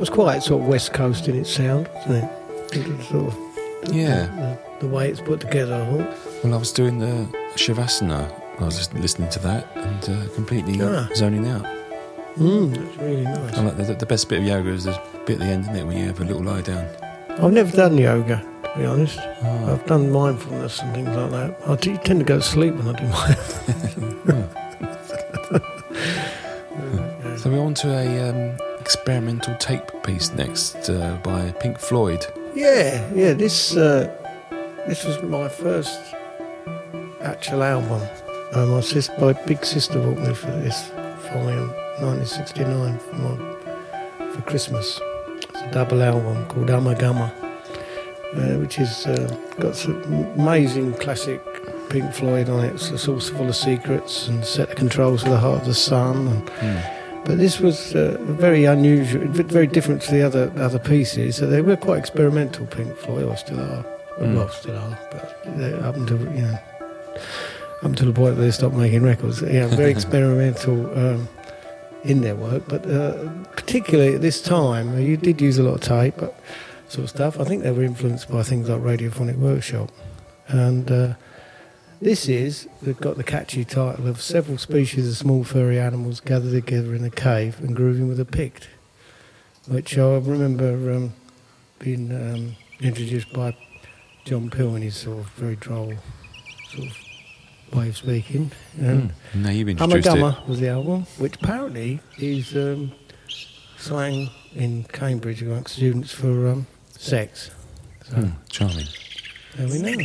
Was 0.06 0.14
quite 0.14 0.44
sort 0.44 0.62
of 0.62 0.68
West 0.68 0.94
Coast 0.94 1.28
in 1.28 1.36
its 1.36 1.50
sound, 1.50 1.90
wasn't 1.96 2.24
it? 2.72 3.04
Sort 3.06 3.34
of 3.34 3.94
Yeah. 3.96 4.28
the, 4.80 4.86
the 4.86 4.88
way 4.88 5.10
it's 5.10 5.20
put 5.22 5.40
together, 5.40 5.74
I 5.76 5.86
thought. 6.04 6.44
Well, 6.44 6.54
I 6.54 6.58
was 6.58 6.72
doing 6.72 7.00
the 7.00 7.28
Shavasana. 7.56 8.32
I 8.60 8.64
was 8.66 8.78
just 8.78 8.94
listening 8.94 9.30
to 9.32 9.40
that 9.40 9.66
and 9.76 10.10
uh, 10.10 10.28
completely 10.36 10.80
Ah. 10.82 11.10
zoning 11.16 11.48
out. 11.48 11.66
Mm, 12.38 12.76
that's 12.76 12.98
really 12.98 13.24
nice. 13.24 13.58
Like 13.58 13.78
the, 13.78 13.96
the 13.96 14.06
best 14.06 14.30
bit 14.30 14.40
of 14.42 14.46
yoga 14.46 14.70
is 14.70 14.84
the 14.84 15.02
bit 15.26 15.34
at 15.36 15.40
the 15.40 15.46
end, 15.46 15.64
isn't 15.64 15.76
it, 15.76 15.84
when 15.88 15.98
you 15.98 16.06
have 16.06 16.20
a 16.22 16.24
little 16.24 16.44
lie 16.44 16.62
down. 16.62 16.86
I've 17.42 17.52
never 17.52 17.76
done 17.76 17.98
yoga, 17.98 18.46
to 18.64 18.78
be 18.80 18.86
honest. 18.86 19.18
Oh, 19.42 19.74
I've 19.74 19.86
done 19.88 20.12
mindfulness 20.12 20.82
and 20.82 20.94
things 20.94 21.10
like 21.10 21.32
that. 21.32 21.58
I 21.68 21.76
t- 21.78 21.98
tend 21.98 22.20
to 22.20 22.26
go 22.26 22.36
to 22.38 22.44
sleep 22.44 22.76
when 22.76 22.88
I 22.96 23.00
do 23.00 23.08
mindfulness. 24.28 24.52
So 27.42 27.52
we're 27.52 27.60
on 27.60 27.74
to 27.76 27.90
a 27.94 28.30
um, 28.30 28.58
experimental 28.86 29.56
tape 29.56 29.82
piece 30.04 30.32
next 30.34 30.90
uh, 30.92 31.18
by 31.24 31.52
Pink 31.60 31.80
Floyd. 31.80 32.24
Yeah, 32.54 33.04
yeah. 33.16 33.34
This 33.34 33.76
uh, 33.76 34.14
this 34.88 35.04
was 35.04 35.22
my 35.24 35.50
first 35.50 36.00
actual 37.22 37.64
album. 37.64 38.02
Uh, 38.54 38.66
my 38.68 38.82
sis, 38.82 39.10
my 39.20 39.34
big 39.48 39.66
sister 39.66 39.98
bought 40.00 40.20
me 40.28 40.34
for 40.36 40.52
this 40.66 40.90
for 41.26 41.40
me 41.46 41.54
in 41.54 41.68
1969 42.00 43.00
for 43.00 43.16
my 43.26 44.30
for 44.32 44.42
Christmas. 44.44 45.02
It's 45.50 45.62
a 45.62 45.72
double 45.72 46.04
album 46.04 46.46
called 46.46 46.68
Ummagumma, 46.68 47.28
uh, 48.36 48.60
which 48.60 48.78
is 48.78 49.08
uh, 49.08 49.36
got 49.60 49.76
some 49.76 49.98
amazing 50.38 50.94
classic 50.94 51.42
Pink 51.90 52.14
Floyd 52.14 52.50
on 52.50 52.64
it. 52.66 52.74
It's 52.76 52.92
a 52.92 52.98
full 53.00 53.48
of 53.50 53.56
secrets 53.56 54.28
and 54.28 54.46
set 54.46 54.70
the 54.70 54.76
controls 54.76 55.24
for 55.24 55.30
the 55.30 55.40
heart 55.40 55.62
of 55.62 55.66
the 55.66 55.74
sun. 55.74 56.28
And, 56.28 56.46
Mm. 56.62 56.92
But 57.26 57.40
this 57.40 57.60
was 57.60 57.96
uh, 57.96 58.18
very 58.22 58.66
unusual, 58.66 59.28
very 59.28 59.66
different 59.66 60.02
to 60.04 60.12
the 60.12 60.22
other 60.22 60.52
other 60.58 60.80
pieces. 60.80 61.36
So 61.36 61.48
they 61.48 61.62
were 61.62 61.76
quite 61.76 61.98
experimental. 61.98 62.68
Pink 62.68 62.96
Floyd, 62.98 63.24
or 63.24 63.36
still 63.36 63.60
are. 63.60 63.86
Mm. 64.20 64.36
Well, 64.36 64.50
still 64.50 64.78
are, 64.78 65.00
but 65.12 65.24
up 65.84 65.96
until 65.96 66.20
you 66.20 66.44
know, 66.44 66.60
up 67.82 67.84
until 67.84 68.08
the 68.08 68.14
point 68.14 68.36
that 68.36 68.42
they 68.42 68.52
stopped 68.52 68.76
making 68.76 69.04
records. 69.04 69.42
Yeah, 69.42 69.68
very 69.68 69.92
experimental 70.00 70.98
um, 70.98 71.28
in 72.04 72.22
their 72.22 72.36
work. 72.36 72.64
But 72.68 72.86
uh, 72.86 73.28
particularly 73.56 74.16
at 74.16 74.22
this 74.22 74.42
time, 74.42 74.96
uh, 74.96 75.00
you 75.00 75.18
did 75.18 75.42
use 75.42 75.58
a 75.58 75.64
lot 75.64 75.74
of 75.74 75.82
tape, 75.82 76.16
but 76.18 76.40
sort 76.90 77.06
of 77.06 77.10
stuff. 77.10 77.40
I 77.40 77.44
think 77.44 77.64
they 77.64 77.72
were 77.72 77.84
influenced 77.84 78.30
by 78.30 78.44
things 78.44 78.70
like 78.70 78.82
Radiophonic 78.82 79.38
Workshop, 79.38 79.92
and. 80.48 80.92
Uh, 80.92 81.14
this 82.02 82.28
is 82.28 82.68
they've 82.82 83.00
got 83.00 83.18
the 83.18 83.24
catchy 83.24 83.64
title 83.66 84.08
of 84.08 84.22
several 84.22 84.58
species 84.58 85.08
of 85.08 85.18
small 85.18 85.44
furry 85.44 85.80
animals 85.80 86.20
gathered 86.20 86.52
together 86.52 86.94
in 86.96 87.04
a 87.04 87.10
cave 87.10 87.60
and 87.60 87.76
grooving 87.76 88.08
with 88.08 88.20
a 88.20 88.26
pict, 88.26 88.68
which 89.68 89.98
I 89.98 90.18
remember 90.18 90.94
um, 90.94 91.14
being 91.80 92.12
um, 92.12 92.56
introduced 92.82 93.32
by 93.34 93.56
John 94.26 94.50
Peel 94.50 94.76
in 94.76 94.82
his 94.82 94.96
sort 94.98 95.20
of 95.20 95.30
very 95.32 95.56
droll 95.56 95.94
sort 96.74 96.88
of 96.90 97.78
way 97.78 97.90
of 97.90 97.98
speaking. 97.98 98.52
And 98.80 99.12
Mm. 99.34 99.42
No, 99.44 99.50
you've 99.50 99.70
introduced 99.70 100.08
it. 100.08 100.10
I'm 100.12 100.18
a 100.18 100.22
dummer 100.32 100.38
was 100.48 100.60
the 100.60 100.70
album, 100.70 101.04
which 101.18 101.36
apparently 101.36 102.00
is 102.18 102.56
um, 102.56 102.92
slang 103.78 104.30
in 104.56 104.84
Cambridge 104.86 105.42
amongst 105.42 105.76
students 105.76 106.12
for 106.12 106.48
um, 106.48 106.68
sex. 106.92 107.52
So 108.10 108.16
Mm, 108.18 108.32
charming. 108.50 108.86
there 109.56 109.68
we 109.68 109.80
know. 109.80 110.04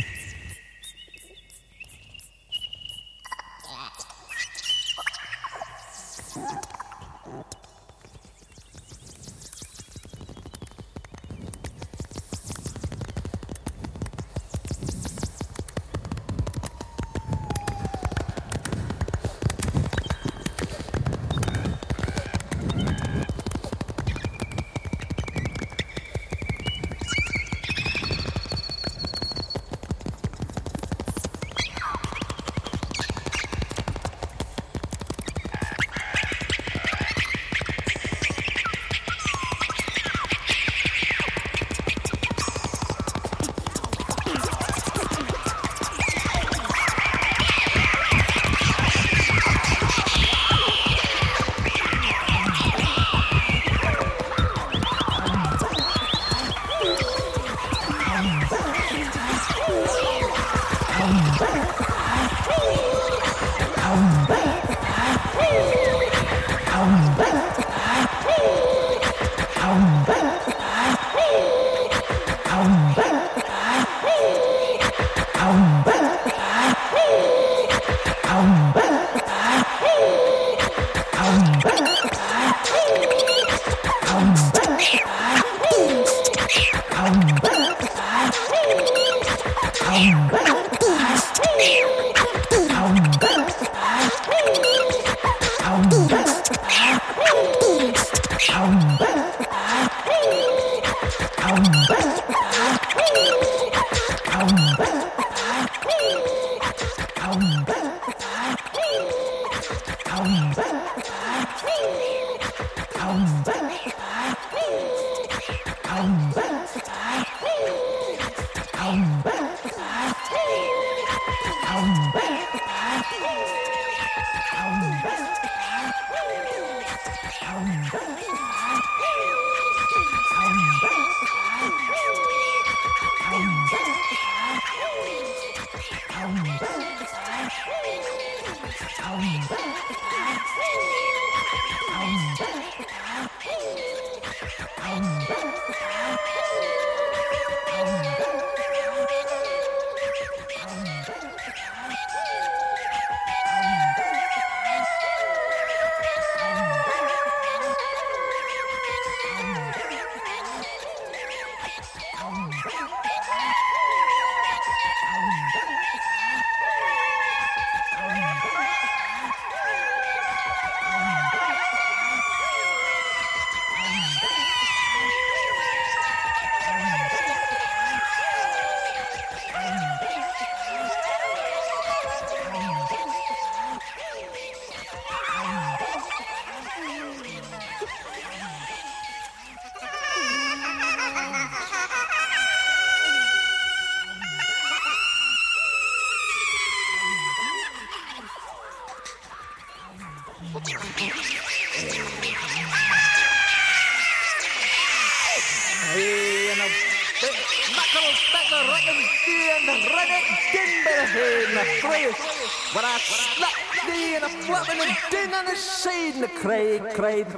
When 136.21 136.80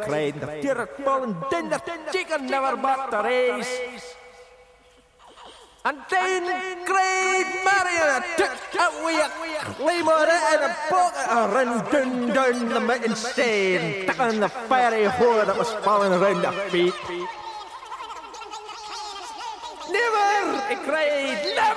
cried, 0.05 0.33
cried, 0.33 0.41
the 0.41 0.47
fear 0.61 0.87
falling 1.03 1.35
din, 1.49 1.69
the 1.69 1.79
chicken 2.11 2.47
never 2.47 2.75
back 2.77 3.09
the 3.11 3.21
race. 3.23 4.15
And 5.85 5.97
then 6.09 6.85
cried 6.85 7.49
Marion, 7.65 8.23
took 8.37 8.55
away 8.79 9.19
a 9.19 9.29
claymore 9.75 10.29
and 10.29 10.63
a 10.63 10.75
bucket, 10.89 11.27
I 11.27 11.51
ran 11.53 11.71
down, 11.91 12.27
down 12.33 12.69
the 12.69 12.79
mountain 12.79 13.15
side, 13.15 14.07
took 14.07 14.39
the 14.39 14.49
fiery 14.69 15.05
whore 15.07 15.45
that 15.45 15.57
was 15.57 15.71
falling 15.83 16.13
around 16.13 16.43
her 16.45 16.69
feet. 16.69 16.93
Never, 19.91 20.61
he 20.69 20.75
cried, 20.87 21.53
never 21.55 21.72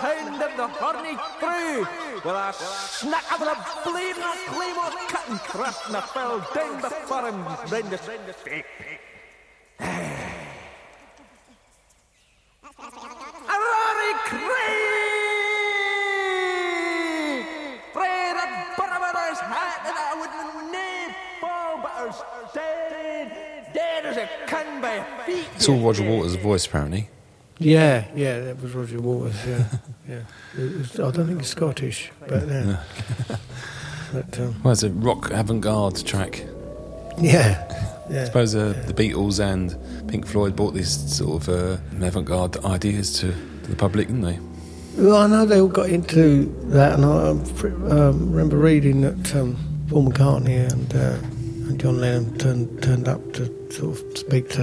hound 0.00 0.42
of 0.42 0.56
the 0.56 0.66
horny 0.66 1.14
crew. 1.38 1.86
With 2.24 2.34
a 2.34 2.52
snack 2.52 3.30
of 3.32 3.40
the 3.40 3.56
bleeding 3.84 4.22
claymore 4.48 4.90
cutting 5.08 5.38
thrust 5.52 5.86
and 5.88 5.96
I 5.96 6.00
fell 6.00 6.40
down 6.54 6.80
before 6.80 7.28
him 7.28 7.44
round 7.44 7.92
his 7.92 8.00
feet. 8.36 8.64
A 9.80 9.84
Rory 13.66 14.12
Craig! 14.30 14.64
Fred 17.92 18.36
had 18.40 18.52
bought 18.76 18.92
his 19.28 19.40
hat 19.40 19.80
and 19.84 19.96
I 19.96 19.98
wouldn't 20.20 20.72
name 20.72 21.10
fall, 21.40 21.74
but 21.82 21.92
I 21.94 21.96
was 22.06 22.22
dead, 22.54 23.26
dead 23.74 24.06
as 24.06 24.16
a 24.16 24.28
can 24.46 24.80
by 24.80 25.04
feet. 25.26 25.46
It's 25.56 25.68
all 25.68 25.78
Roger 25.78 26.04
Waters' 26.08 26.36
voice, 26.36 26.64
apparently. 26.66 27.08
Yeah, 27.60 28.06
yeah, 28.16 28.40
that 28.40 28.62
was 28.62 28.74
Roger 28.74 29.00
Waters. 29.02 29.36
Yeah, 29.46 29.64
yeah. 30.08 30.20
Was, 30.56 30.98
I 30.98 31.10
don't 31.10 31.26
think 31.26 31.40
it's 31.40 31.50
Scottish, 31.50 32.10
but 32.26 32.48
yeah. 32.48 32.82
but 34.14 34.40
um, 34.40 34.62
Well, 34.62 34.72
it's 34.72 34.82
a 34.82 34.88
rock 34.88 35.30
avant-garde 35.30 36.04
track. 36.06 36.42
yeah, 37.20 38.02
yeah. 38.10 38.22
I 38.22 38.24
suppose 38.24 38.54
uh, 38.56 38.82
the 38.86 38.94
Beatles 38.94 39.40
and 39.40 39.76
Pink 40.08 40.26
Floyd 40.26 40.56
brought 40.56 40.72
these 40.72 40.88
sort 41.14 41.42
of 41.42 41.48
uh, 41.50 41.76
avant-garde 42.02 42.64
ideas 42.64 43.12
to, 43.20 43.30
to 43.30 43.70
the 43.70 43.76
public, 43.76 44.06
didn't 44.06 44.22
they? 44.22 44.38
Well, 44.96 45.16
I 45.16 45.26
know 45.26 45.44
they 45.44 45.60
all 45.60 45.68
got 45.68 45.90
into 45.90 46.46
that, 46.70 46.94
and 46.94 47.04
I 47.04 47.28
um, 47.94 48.30
remember 48.30 48.56
reading 48.56 49.02
that 49.02 49.36
um, 49.36 49.56
Paul 49.90 50.10
McCartney 50.10 50.72
and, 50.72 50.94
uh, 50.94 51.68
and 51.68 51.78
John 51.78 52.00
Lennon 52.00 52.38
turned 52.38 52.82
turned 52.82 53.06
up 53.06 53.34
to 53.34 53.70
sort 53.70 54.00
of 54.00 54.18
speak 54.18 54.48
to 54.50 54.62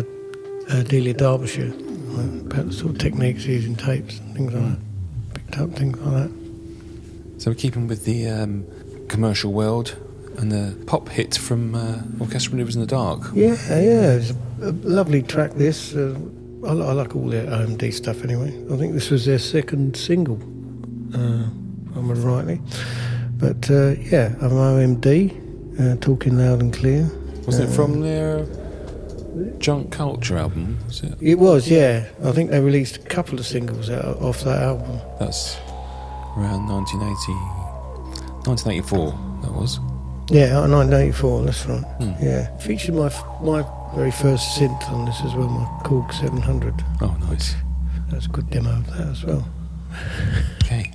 uh, 0.69 0.81
Delia 0.81 1.13
Derbyshire 1.13 1.71
about 2.19 2.67
the 2.67 2.73
sort 2.73 2.91
of 2.91 2.97
techniques 2.99 3.45
using 3.45 3.75
tapes 3.75 4.19
and 4.19 4.35
things 4.35 4.53
like 4.53 4.63
that. 4.63 4.79
Picked 5.33 5.57
up 5.57 5.69
things 5.71 5.97
like 5.99 6.13
that. 6.23 7.41
So 7.41 7.51
we're 7.51 7.55
keeping 7.55 7.87
with 7.87 8.05
the 8.05 8.27
um, 8.27 8.65
commercial 9.09 9.53
world 9.53 9.95
and 10.37 10.51
the 10.51 10.75
pop 10.85 11.09
hit 11.09 11.35
from 11.35 11.75
uh, 11.75 12.01
Orchestral 12.21 12.55
Manoeuvres 12.55 12.75
in 12.75 12.81
the 12.81 12.87
Dark. 12.87 13.21
Yeah, 13.33 13.55
yeah, 13.69 14.13
it's 14.13 14.31
a, 14.61 14.71
lovely 14.71 15.23
track. 15.23 15.53
This 15.53 15.95
uh, 15.95 16.17
I, 16.63 16.69
I 16.69 16.91
like 16.93 17.15
all 17.15 17.27
their 17.27 17.45
OMD 17.45 17.93
stuff 17.93 18.23
anyway. 18.23 18.49
I 18.71 18.77
think 18.77 18.93
this 18.93 19.09
was 19.09 19.25
their 19.25 19.39
second 19.39 19.95
single, 19.95 20.39
uh, 21.13 21.47
if 21.89 21.97
I 21.97 21.99
remember 21.99 22.15
rightly. 22.15 22.61
But 23.37 23.69
uh, 23.69 23.91
yeah, 23.99 24.35
I'm 24.41 24.51
OMD, 24.51 25.79
uh, 25.79 25.95
talking 26.01 26.37
loud 26.37 26.61
and 26.61 26.73
clear. 26.73 27.09
Uh, 27.47 27.51
it 27.51 27.69
from 27.69 28.01
their 28.01 28.45
Junk 29.59 29.91
Culture 29.91 30.37
album? 30.37 30.79
Was 30.85 31.03
it? 31.03 31.15
It 31.21 31.35
was, 31.35 31.69
yeah. 31.69 32.07
I 32.23 32.31
think 32.31 32.49
they 32.51 32.59
released 32.59 32.97
a 32.97 33.01
couple 33.01 33.39
of 33.39 33.45
singles 33.45 33.89
out, 33.89 34.21
off 34.21 34.41
that 34.43 34.61
album. 34.61 34.99
That's 35.19 35.57
around 36.37 36.67
1980, 36.67 37.33
1984. 38.49 39.11
That 39.43 39.51
was. 39.53 39.79
Yeah, 40.29 40.59
1984. 40.59 41.43
That's 41.45 41.65
right. 41.65 41.83
Hmm. 41.83 42.23
Yeah, 42.23 42.57
featured 42.57 42.95
my 42.95 43.09
my 43.41 43.65
very 43.95 44.11
first 44.11 44.59
synth 44.59 44.89
on 44.89 45.05
this 45.05 45.21
as 45.23 45.33
well, 45.35 45.47
my 45.47 45.65
Korg 45.83 46.13
700. 46.13 46.73
Oh, 47.01 47.15
nice. 47.29 47.55
That's 48.09 48.25
a 48.25 48.29
good 48.29 48.49
demo 48.49 48.71
of 48.71 48.87
that 48.97 49.07
as 49.07 49.23
well. 49.23 49.47
Okay. 50.63 50.91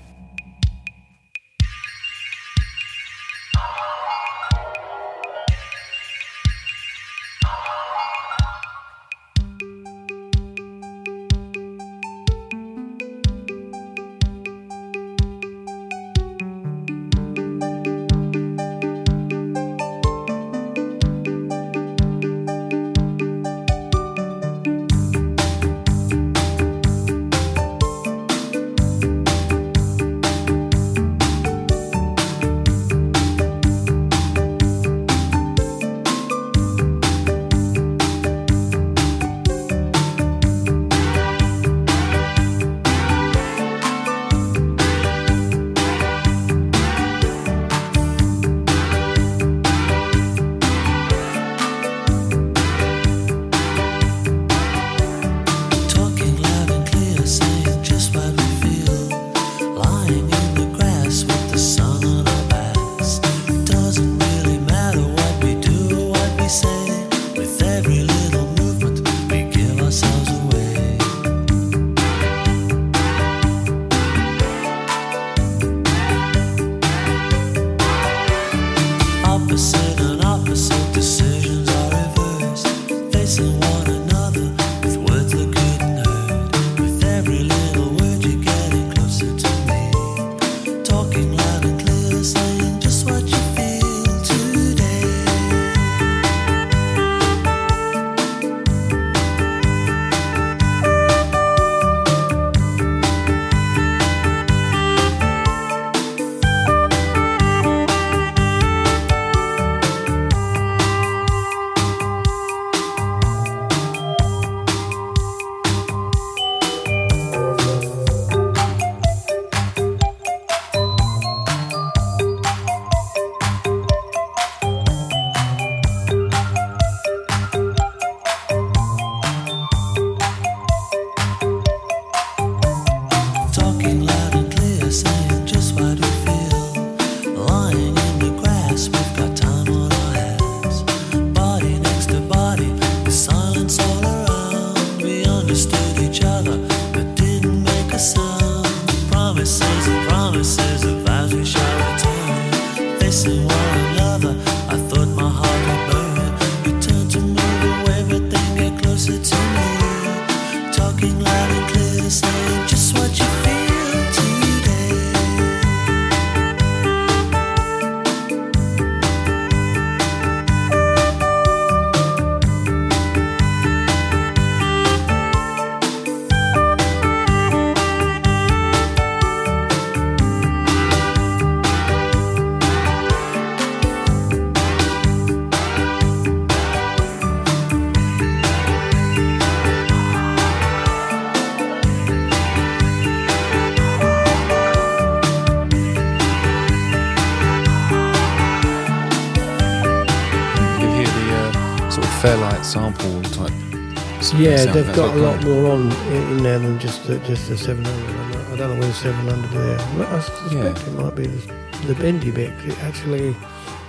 Yeah, 204.43 204.73
they've 204.73 204.95
got 204.97 205.15
a 205.15 205.19
lot 205.21 205.45
more 205.45 205.73
on 205.73 205.93
in, 206.13 206.43
there 206.43 206.59
than 206.59 206.79
just 206.79 207.07
the, 207.07 207.19
just 207.21 207.49
the 207.49 207.57
700. 207.57 207.87
I'm 207.93 208.53
I 208.53 208.57
don't 208.57 208.75
know 208.75 208.81
where 208.81 208.89
the 208.89 208.95
700 208.95 209.51
there. 209.51 209.79
I 210.09 210.21
suspect 210.21 210.79
Yeah. 210.79 210.87
it 210.93 210.97
might 210.99 211.15
be 211.17 211.27
the, 211.27 211.55
the 211.87 211.95
bendy 211.95 212.31
bit. 212.31 212.51
It 212.67 212.79
actually 212.83 213.33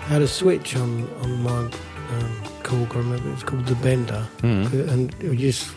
had 0.08 0.22
a 0.22 0.28
switch 0.28 0.76
on 0.76 1.08
on 1.22 1.41
my 1.43 1.58
um, 1.58 1.72
Korg. 2.64 2.93
I 2.95 2.99
remember 2.99 3.30
it 3.30 3.34
was 3.34 3.43
called 3.43 3.66
the 3.66 3.76
Bender, 3.76 4.26
Mm. 4.41 4.89
and 4.89 5.16
you 5.22 5.36
just 5.36 5.68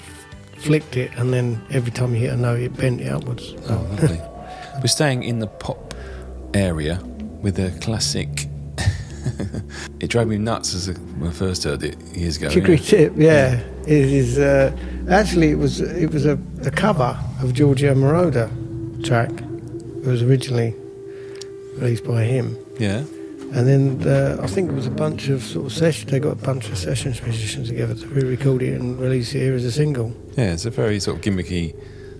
flicked 0.58 0.96
it, 0.96 1.10
and 1.16 1.32
then 1.32 1.60
every 1.70 1.90
time 1.92 2.14
you 2.14 2.20
hit 2.20 2.32
a 2.32 2.36
note, 2.36 2.60
it 2.60 2.76
bent 2.76 3.00
it 3.00 3.08
upwards. 3.12 3.54
Oh, 3.68 3.74
lovely. 4.00 4.20
We're 4.80 4.86
staying 4.88 5.22
in 5.22 5.38
the 5.40 5.46
pop 5.46 5.94
area 6.54 7.00
with 7.42 7.58
a 7.58 7.70
classic. 7.80 8.46
it 10.00 10.08
drove 10.08 10.28
me 10.28 10.38
nuts 10.38 10.74
as 10.74 10.88
a, 10.88 10.92
when 10.94 11.30
I 11.30 11.32
first 11.32 11.64
heard 11.64 11.82
it 11.82 12.00
years 12.14 12.36
ago. 12.36 12.48
Chicory 12.50 12.76
yeah. 12.76 12.82
Tip, 12.84 13.12
yeah, 13.16 13.60
it 13.86 13.88
is. 13.88 14.38
Uh, 14.38 14.76
actually, 15.10 15.50
it 15.50 15.58
was 15.58 15.80
it 15.80 16.10
was 16.12 16.26
a, 16.26 16.38
a 16.64 16.70
cover 16.70 17.18
of 17.42 17.52
Giorgio 17.54 17.94
Moroder 17.94 18.48
track. 19.04 19.30
It 19.30 20.06
was 20.06 20.22
originally 20.22 20.74
released 21.78 22.04
by 22.04 22.24
him, 22.24 22.56
Yeah. 22.78 22.98
and 23.54 23.66
then 23.66 24.02
uh, 24.08 24.38
I 24.42 24.46
think 24.46 24.70
it 24.70 24.74
was 24.74 24.86
a 24.86 24.90
bunch 24.90 25.28
of 25.28 25.42
sort 25.42 25.66
of 25.66 25.72
sessions. 25.72 26.10
They 26.10 26.20
got 26.20 26.32
a 26.32 26.36
bunch 26.46 26.68
of 26.68 26.78
sessions 26.78 27.20
musicians 27.22 27.68
together 27.68 27.94
to 27.94 28.06
re-record 28.06 28.62
it 28.62 28.80
and 28.80 28.98
release 28.98 29.34
it 29.34 29.40
here 29.40 29.54
as 29.54 29.64
a 29.64 29.72
single. 29.72 30.14
Yeah, 30.36 30.52
it's 30.52 30.64
a 30.66 30.70
very 30.70 31.00
sort 31.00 31.16
of 31.18 31.22
gimmicky. 31.24 31.74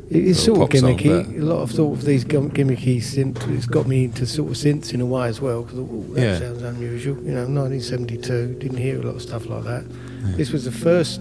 It- 0.08 0.28
It's 0.28 0.40
sort 0.40 0.60
of 0.60 0.70
pop 0.70 0.76
song, 0.78 0.96
gimmicky. 0.98 1.40
A 1.40 1.44
lot 1.44 1.62
of 1.62 1.72
sort 1.72 1.98
of 1.98 2.04
these 2.04 2.24
gimmicky 2.24 2.98
synth. 2.98 3.38
It's 3.56 3.66
got 3.66 3.86
me 3.88 4.04
into 4.04 4.24
sort 4.26 4.50
of 4.50 4.56
synths 4.56 4.92
in 4.94 5.00
a 5.00 5.06
way 5.06 5.26
as 5.28 5.40
well 5.40 5.62
because 5.62 5.78
that 6.14 6.20
Yeah. 6.22 6.38
sounds 6.38 6.62
unusual. 6.62 7.16
You 7.24 7.32
know, 7.32 7.46
1972 7.46 8.54
didn't 8.60 8.78
hear 8.78 9.00
a 9.00 9.02
lot 9.04 9.16
of 9.16 9.22
stuff 9.22 9.46
like 9.46 9.64
that. 9.64 9.84
This 10.36 10.52
was 10.52 10.64
the 10.64 10.70
first 10.72 11.20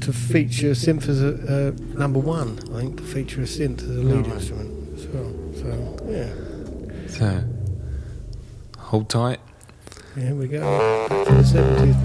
to 0.00 0.12
feature 0.12 0.70
synth 0.72 1.08
as 1.08 1.22
a 1.22 1.68
uh, 1.68 1.72
number 1.98 2.18
one. 2.18 2.58
I 2.74 2.80
think 2.80 2.96
to 2.96 3.02
feature 3.04 3.42
a 3.42 3.44
synth 3.46 3.82
as 3.82 3.96
a 3.96 4.00
lead 4.00 4.26
right. 4.26 4.34
instrument 4.34 4.70
as 4.98 5.06
well. 5.08 5.30
So 5.54 5.96
yeah, 6.10 6.28
So, 7.06 7.44
hold 8.78 9.08
tight. 9.08 9.38
here 10.16 10.34
we 10.34 10.48
go. 10.48 10.60
Back 10.60 11.26
to 11.28 11.34
the 11.34 11.42
70s 11.44 11.96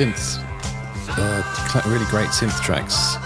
synths, 0.00 0.38
uh, 1.18 1.82
really 1.90 2.06
great 2.06 2.28
synth 2.28 2.58
tracks, 2.62 3.16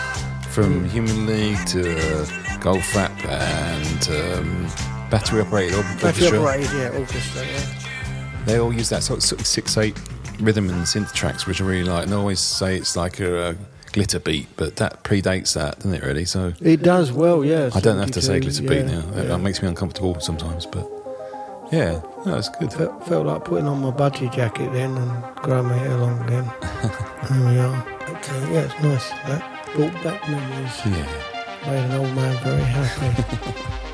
from 0.53 0.85
Human 0.89 1.25
League 1.25 1.65
to 1.69 1.93
uh, 1.93 2.25
Goldfrapp 2.59 3.15
and 3.27 4.39
um, 4.41 4.65
battery 5.09 5.41
operated 5.43 5.77
Orchestra. 5.77 6.11
Battery 6.11 6.39
operated, 6.39 6.73
yeah, 6.73 6.99
orchestra, 6.99 7.47
yeah. 7.47 8.45
They 8.47 8.59
all 8.59 8.73
use 8.73 8.89
that 8.89 9.05
sort 9.05 9.19
of, 9.19 9.23
sort 9.23 9.41
of 9.41 9.47
six 9.47 9.79
eight 9.79 9.97
rhythm 10.41 10.69
and 10.69 10.83
synth 10.83 11.13
tracks, 11.13 11.47
which 11.47 11.61
I 11.61 11.65
really 11.65 11.85
like. 11.85 12.07
And 12.07 12.13
I 12.13 12.17
always 12.17 12.41
say 12.41 12.77
it's 12.77 12.97
like 12.97 13.21
a, 13.21 13.39
uh 13.39 13.55
glitter 13.93 14.19
beat, 14.19 14.49
but 14.57 14.75
that 14.75 15.05
predates 15.05 15.55
that, 15.55 15.77
doesn't 15.77 15.95
it? 15.95 16.03
Really, 16.03 16.25
so 16.25 16.53
It 16.61 16.83
does 16.83 17.13
well, 17.13 17.45
yeah. 17.45 17.71
I 17.73 17.79
don't 17.79 17.99
have 17.99 18.11
to 18.11 18.21
say 18.21 18.41
72, 18.41 18.67
glitter 18.67 18.83
beat 18.83 18.93
now. 18.93 19.01
That, 19.13 19.23
yeah. 19.23 19.29
that 19.29 19.39
makes 19.39 19.63
me 19.63 19.69
uncomfortable 19.69 20.19
sometimes, 20.19 20.67
but 20.67 21.04
yeah, 21.73 22.01
no, 22.25 22.37
it's 22.37 22.49
good. 22.49 22.73
Felt, 22.73 23.07
felt 23.07 23.27
like 23.27 23.45
putting 23.45 23.67
on 23.67 23.81
my 23.81 23.91
budgie 23.91 24.33
jacket 24.33 24.73
then 24.73 24.97
and 24.97 25.37
growing 25.37 25.67
my 25.67 25.77
hair 25.77 25.97
long 25.97 26.21
again. 26.25 26.51
there 27.31 27.49
we 27.51 27.59
are. 27.59 27.87
But, 28.01 28.31
uh, 28.31 28.49
yeah, 28.51 28.61
it's 28.65 28.83
nice. 28.83 29.11
That 29.27 29.71
brought 29.75 29.95
back 30.05 30.29
memories. 30.29 30.81
Yeah. 30.87 31.71
Made 31.71 31.85
an 31.85 31.93
old 31.93 32.15
man 32.15 32.37
very 32.45 32.63
happy. 32.63 33.65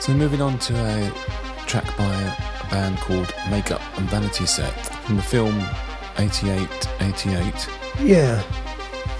So 0.00 0.14
moving 0.14 0.40
on 0.40 0.58
to 0.60 0.74
a 0.74 1.10
track 1.66 1.84
by 1.98 2.04
a 2.04 2.70
band 2.70 2.96
called 3.00 3.32
Makeup 3.50 3.82
and 3.98 4.08
Vanity 4.08 4.46
Set 4.46 4.72
from 5.04 5.16
the 5.16 5.22
film 5.22 5.62
88 6.16 6.66
88. 7.00 7.68
yeah. 8.00 8.42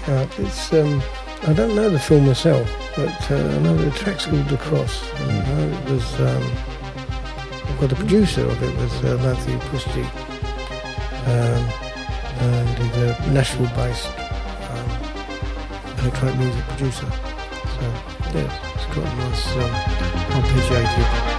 Yeah, 0.07 0.27
it's 0.39 0.73
um, 0.73 0.99
I 1.43 1.53
don't 1.53 1.75
know 1.75 1.87
the 1.91 1.99
film 1.99 2.25
myself, 2.25 2.67
but 2.95 3.31
uh, 3.31 3.59
know 3.59 3.75
the 3.75 3.91
track's 3.91 4.25
called 4.25 4.47
The 4.47 4.57
Cross. 4.57 5.03
And 5.21 5.73
it 5.73 5.91
was 5.91 6.19
um, 6.19 6.43
well, 7.79 7.87
the 7.87 7.95
producer 7.95 8.45
of 8.45 8.61
it 8.61 8.75
was 8.77 9.03
uh, 9.03 9.17
Matthew 9.23 9.57
Pusti, 9.69 10.03
um, 11.25 11.63
and 12.41 12.69
he's 12.77 12.97
a 12.97 13.31
Nashville-based 13.31 14.09
um, 14.69 14.89
electronic 15.99 16.37
music 16.37 16.63
producer. 16.65 17.09
So 17.75 17.83
yeah, 18.33 18.75
it's 18.75 18.85
got 18.93 19.05
a 19.05 19.15
nice 19.15 19.55
um, 19.57 19.71
arpeggiated 20.31 21.30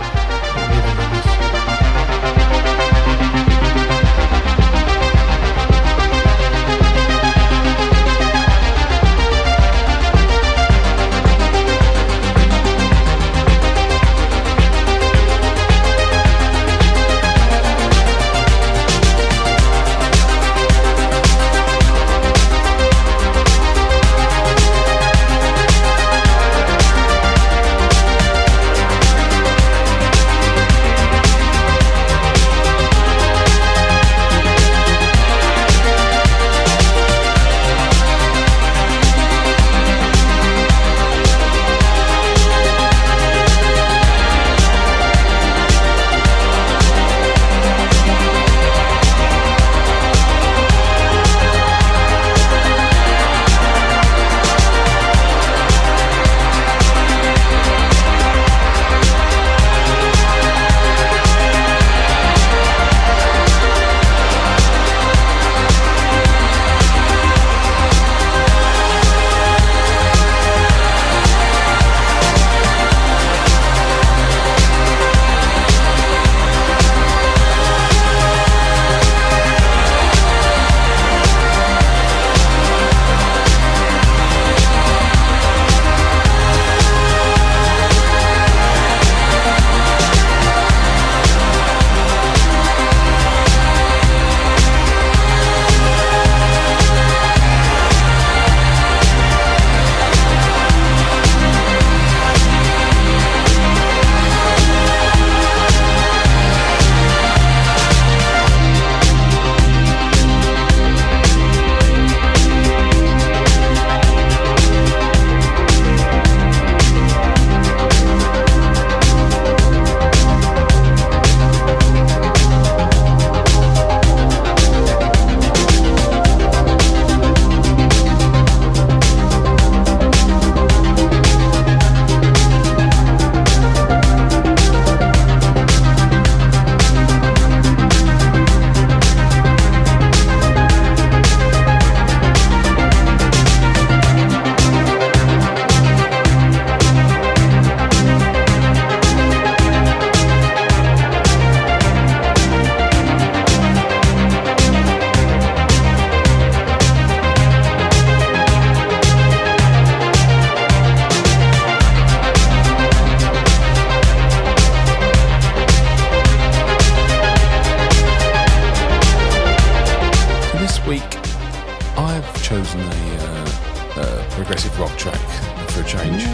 for 175.72 175.80
a 175.80 175.84
change. 175.84 176.24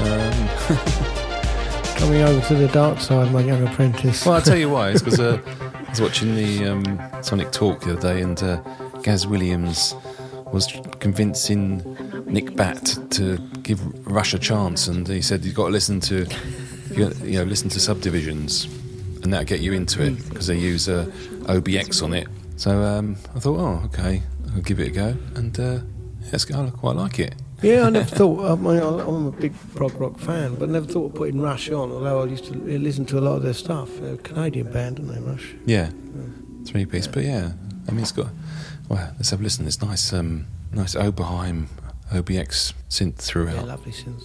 Um, 0.00 0.48
Coming 1.96 2.22
over 2.22 2.46
to 2.48 2.54
the 2.54 2.68
dark 2.68 3.00
side, 3.00 3.32
my 3.32 3.40
young 3.40 3.66
apprentice. 3.66 4.26
well, 4.26 4.34
I'll 4.34 4.42
tell 4.42 4.58
you 4.58 4.68
why. 4.76 4.90
It's 4.90 5.02
because 5.02 5.20
uh, 5.20 5.40
I 5.46 5.90
was 5.90 6.00
watching 6.00 6.34
the 6.36 6.66
um, 6.66 7.22
Sonic 7.22 7.50
Talk 7.50 7.80
the 7.80 7.92
other 7.92 8.00
day, 8.00 8.20
and 8.20 8.40
uh, 8.42 8.56
Gaz 9.02 9.26
Williams 9.26 9.94
was 10.52 10.70
convincing 11.00 11.82
Nick 12.26 12.56
Batt 12.56 12.98
to 13.12 13.38
give 13.62 13.80
Rush 14.06 14.34
a 14.34 14.38
chance, 14.38 14.86
and 14.86 15.08
he 15.08 15.22
said 15.22 15.44
you've 15.46 15.54
got 15.54 15.66
to 15.66 15.72
listen 15.72 15.98
to, 16.00 16.26
you 16.90 17.38
know, 17.38 17.44
listen 17.44 17.70
to 17.70 17.80
subdivisions, 17.80 18.66
and 19.22 19.32
that'll 19.32 19.46
get 19.46 19.60
you 19.60 19.72
into 19.72 20.02
it 20.02 20.28
because 20.28 20.46
they 20.46 20.58
use 20.58 20.90
uh, 20.90 21.06
OBX 21.44 22.02
on 22.02 22.12
it. 22.12 22.28
So 22.56 22.82
um, 22.82 23.16
I 23.34 23.40
thought, 23.40 23.58
oh, 23.58 23.82
okay, 23.86 24.22
I'll 24.54 24.60
give 24.60 24.78
it 24.78 24.88
a 24.88 24.90
go, 24.90 25.16
and 25.36 25.58
uh, 25.58 25.78
yes, 26.30 26.50
I 26.50 26.68
quite 26.70 26.96
like 26.96 27.18
it. 27.18 27.34
Yeah, 27.62 27.86
I 27.86 27.90
never 27.90 28.04
thought. 28.06 28.44
I 28.50 28.54
mean, 28.54 28.80
I'm 28.80 29.26
a 29.26 29.32
big 29.32 29.52
prog 29.74 29.94
rock 30.00 30.18
fan, 30.18 30.54
but 30.54 30.68
never 30.68 30.86
thought 30.86 31.06
of 31.06 31.14
putting 31.14 31.40
Rush 31.40 31.70
on. 31.70 31.90
Although 31.90 32.22
I 32.22 32.26
used 32.26 32.44
to 32.46 32.54
listen 32.54 33.04
to 33.06 33.18
a 33.18 33.20
lot 33.20 33.36
of 33.36 33.42
their 33.42 33.52
stuff. 33.54 33.88
They're 33.98 34.14
a 34.14 34.18
Canadian 34.18 34.70
band, 34.72 35.00
aren't 35.00 35.12
they, 35.14 35.20
Rush? 35.20 35.54
Yeah, 35.66 35.90
three 36.66 36.86
piece, 36.86 37.06
but 37.08 37.24
yeah, 37.24 37.52
I 37.88 37.90
mean, 37.90 38.00
it's 38.02 38.12
got. 38.12 38.28
Well, 38.88 39.12
let's 39.16 39.30
have 39.30 39.40
a 39.40 39.42
listen. 39.42 39.66
It's 39.66 39.82
nice, 39.82 40.12
um, 40.12 40.46
nice 40.72 40.94
Oberheim 40.94 41.66
OBX 42.12 42.72
synth 42.88 43.06
Yeah, 43.06 43.12
throughout. 43.18 43.66
lovely 43.66 43.92
synths. 43.92 44.24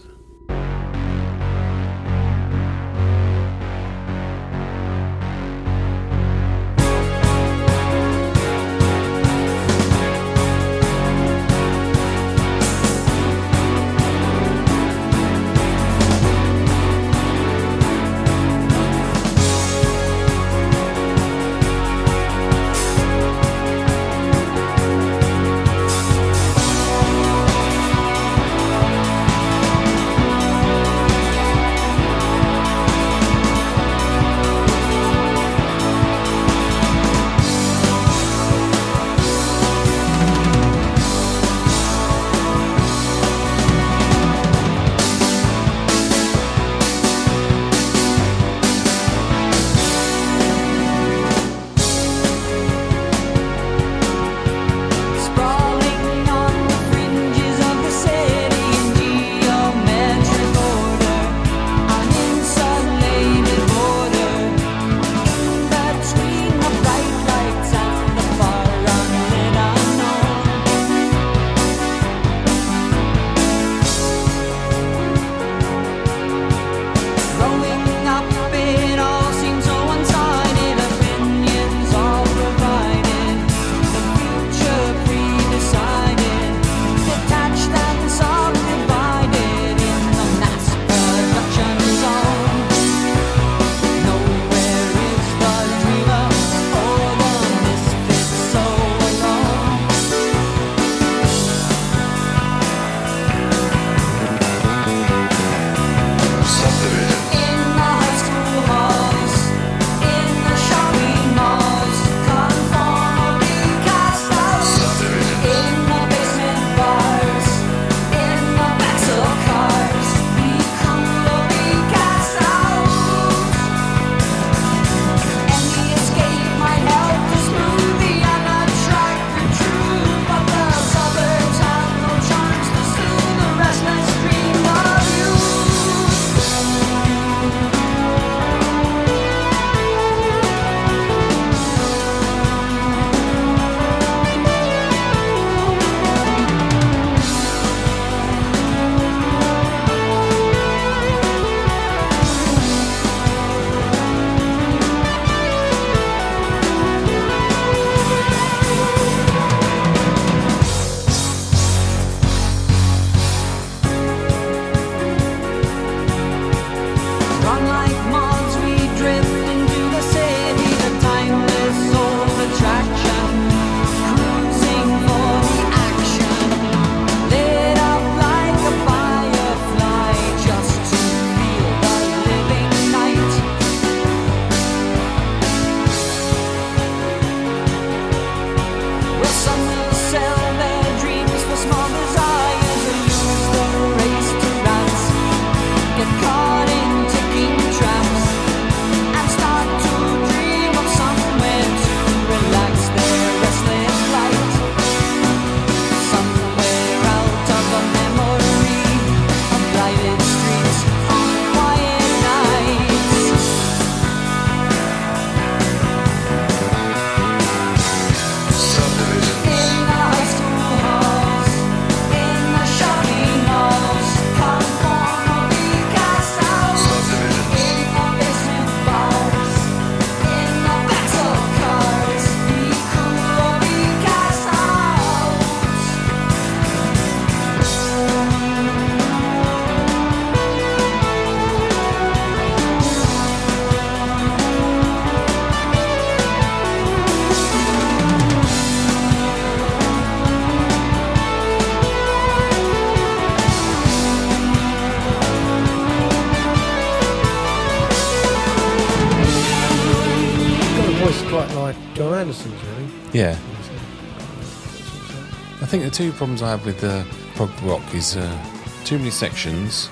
Two 265.93 266.11
problems 266.11 266.41
I 266.41 266.49
have 266.49 266.65
with 266.65 266.83
uh, 266.83 267.03
prog 267.35 267.51
rock 267.63 267.93
is 267.93 268.15
uh, 268.17 268.45
too 268.83 268.97
many 268.97 269.11
sections, 269.11 269.89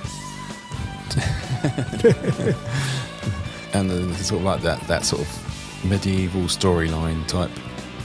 and 3.74 3.90
the, 3.90 4.14
sort 4.16 4.40
of 4.40 4.46
like 4.46 4.62
that 4.62 4.80
that 4.88 5.06
sort 5.06 5.22
of 5.22 5.86
medieval 5.86 6.42
storyline 6.44 7.26
type 7.28 7.52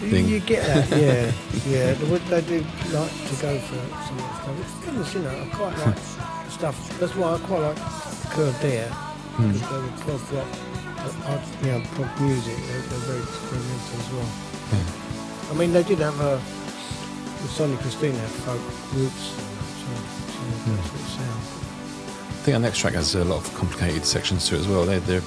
You, 0.03 0.11
thing. 0.11 0.28
you 0.28 0.40
get 0.40 0.66
that, 0.66 0.90
yeah, 0.90 1.32
yeah. 1.66 1.92
They, 1.94 2.11
would- 2.11 2.22
they 2.26 2.40
do 2.42 2.59
like 2.92 3.11
to 3.28 3.36
go 3.42 3.59
for 3.59 3.74
some 4.07 4.18
of 4.18 4.24
that 4.24 4.42
stuff. 4.42 4.61
It's 4.61 4.74
goodness, 4.84 5.14
you 5.14 5.20
know, 5.20 5.30
I 5.42 5.47
quite 5.55 5.78
like 5.86 5.99
stuff. 6.51 6.99
That's 7.01 7.14
why 7.16 7.34
I 7.34 7.38
quite 7.38 7.61
like 7.61 7.76
Curved 8.30 8.64
Air 8.64 8.88
Hmm. 9.36 9.53
because 9.53 9.68
they 9.68 9.76
were 9.76 9.88
prog 10.01 10.32
rock, 10.32 10.49
uh, 10.99 11.30
art, 11.32 11.42
you 11.62 11.70
know, 11.72 11.80
prog 11.92 12.20
music. 12.22 12.57
They're, 12.57 12.80
they're 12.88 13.05
very 13.11 13.20
experimental 13.22 14.01
as 14.01 14.09
well. 14.12 14.30
Yeah. 14.72 15.51
I 15.51 15.55
mean, 15.55 15.72
they 15.74 15.82
did 15.82 15.99
have 15.99 16.18
a 16.20 16.40
the 17.47 17.53
Sonja 17.53 17.76
Kristina 17.76 18.24
folk 18.44 18.61
roots, 18.94 19.30
so, 19.30 19.42
so 19.82 19.86
Hmm. 20.66 20.76
that 20.76 20.84
sort 20.84 21.01
of 21.01 21.09
sound. 21.09 21.42
I 22.28 22.42
think 22.47 22.55
our 22.55 22.61
next 22.61 22.78
track 22.78 22.94
has 22.94 23.14
a 23.14 23.24
lot 23.24 23.38
of 23.44 23.55
complicated 23.55 24.05
sections 24.05 24.49
to 24.49 24.57
it 24.57 24.61
as 24.61 24.68
well. 24.68 24.84
They're, 24.84 25.01
they're 25.01 25.22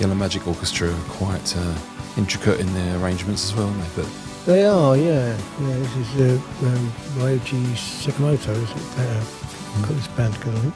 Yellow 0.00 0.14
Magic 0.14 0.46
Orchestra 0.46 0.88
are 0.90 1.00
quite 1.08 1.56
uh, 1.56 1.74
intricate 2.16 2.60
in 2.60 2.72
their 2.74 2.98
arrangements 2.98 3.44
as 3.44 3.54
well, 3.56 3.68
aren't 3.68 3.94
they? 3.96 4.02
But 4.02 4.10
They 4.46 4.64
are, 4.66 4.96
yeah. 4.96 5.36
Yeah, 5.60 5.78
this 5.78 5.96
is 5.96 6.40
uh, 6.40 6.66
um, 6.66 6.92
Ryoji 7.18 7.62
Sakamoto, 7.74 8.50
is 8.50 8.70
it? 8.70 8.98
Uh, 8.98 9.82
got 9.82 9.88
this 9.90 10.08
band 10.08 10.34
together. 10.34 10.72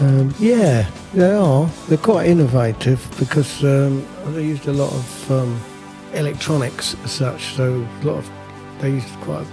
Um, 0.00 0.34
yeah, 0.38 0.88
they 1.14 1.32
are. 1.32 1.66
They're 1.88 1.98
quite 1.98 2.26
innovative 2.28 3.06
because 3.18 3.64
um, 3.64 4.06
they 4.34 4.44
used 4.44 4.68
a 4.68 4.72
lot 4.72 4.92
of 4.92 5.30
um, 5.32 5.60
electronics 6.14 6.94
as 7.04 7.12
such. 7.12 7.54
So 7.54 7.86
a 8.02 8.04
lot 8.04 8.18
of 8.18 8.30
they 8.80 8.90
used 8.90 9.08
quite 9.22 9.44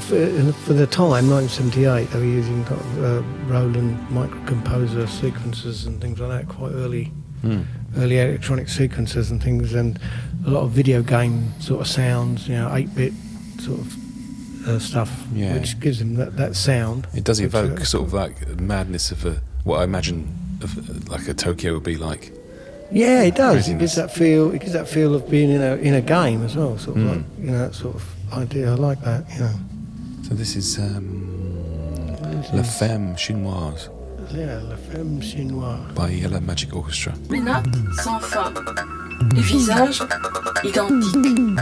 for, 0.00 0.52
for 0.52 0.72
the 0.74 0.86
time, 0.86 1.28
1978. 1.30 2.10
They 2.10 2.18
were 2.18 2.24
using 2.24 2.64
uh, 2.66 3.22
Roland 3.46 3.98
microcomposer 4.08 5.08
sequences 5.08 5.86
and 5.86 6.00
things 6.00 6.20
like 6.20 6.30
that. 6.30 6.48
Quite 6.54 6.72
early 6.72 7.04
hmm. 7.42 7.62
early 7.96 8.18
electronic 8.18 8.68
sequences 8.68 9.30
and 9.30 9.42
things, 9.42 9.74
and 9.74 9.98
a 10.46 10.50
lot 10.50 10.62
of 10.62 10.70
video 10.70 11.02
game 11.02 11.52
sort 11.60 11.80
of 11.80 11.86
sounds, 11.86 12.48
you 12.48 12.54
know, 12.54 12.74
8 12.74 12.94
bit 12.94 13.12
sort 13.60 13.78
of 13.80 14.68
uh, 14.68 14.78
stuff, 14.78 15.24
Yeah. 15.32 15.54
which 15.54 15.78
gives 15.80 15.98
them 15.98 16.14
that, 16.14 16.36
that 16.36 16.54
sound. 16.56 17.06
it 17.14 17.24
does 17.24 17.40
which, 17.40 17.46
evoke 17.48 17.80
uh, 17.80 17.84
sort 17.84 18.06
of 18.06 18.12
like 18.12 18.60
madness 18.60 19.10
of 19.10 19.24
a, 19.26 19.42
what 19.64 19.80
I 19.80 19.84
imagine 19.84 20.58
of, 20.62 20.78
uh, 20.78 21.10
like 21.10 21.26
a 21.28 21.34
Tokyo 21.34 21.74
would 21.74 21.82
be 21.84 21.96
like. 21.96 22.32
Yeah, 22.90 23.22
it 23.22 23.34
does. 23.36 23.68
It 23.68 23.78
gives 23.78 23.94
that 23.96 24.12
feel. 24.12 24.52
It 24.52 24.60
gives 24.60 24.74
that 24.74 24.86
feel 24.86 25.14
of 25.14 25.30
being 25.30 25.50
in 25.50 25.62
a 25.62 25.76
in 25.76 25.94
a 25.94 26.02
game 26.02 26.44
as 26.44 26.54
well. 26.56 26.76
Sort 26.76 26.98
of 26.98 27.02
Mm. 27.02 27.08
like 27.16 27.24
you 27.38 27.50
know 27.50 27.58
that 27.58 27.74
sort 27.74 27.94
of 27.94 28.04
idea. 28.34 28.72
I 28.72 28.74
like 28.76 29.00
that. 29.04 29.24
You 29.34 29.40
know. 29.40 29.54
So 30.28 30.34
this 30.34 30.56
is 30.56 30.78
um, 30.78 32.16
This 32.40 32.52
La 32.54 32.62
Femme 32.62 33.14
Chinoise 33.16 33.88
Yeah, 34.32 34.60
La 34.68 34.76
Femme 34.76 35.20
Chinoise. 35.20 35.94
by 35.94 36.10
Yellow 36.10 36.40
Magic 36.40 36.74
Orchestra. 36.74 37.12
Les 37.30 37.40
nappes 37.40 37.66
sans 38.02 38.18
fin. 38.20 38.52
Les 39.34 39.42
visages 39.42 40.02
identiques. 40.64 41.58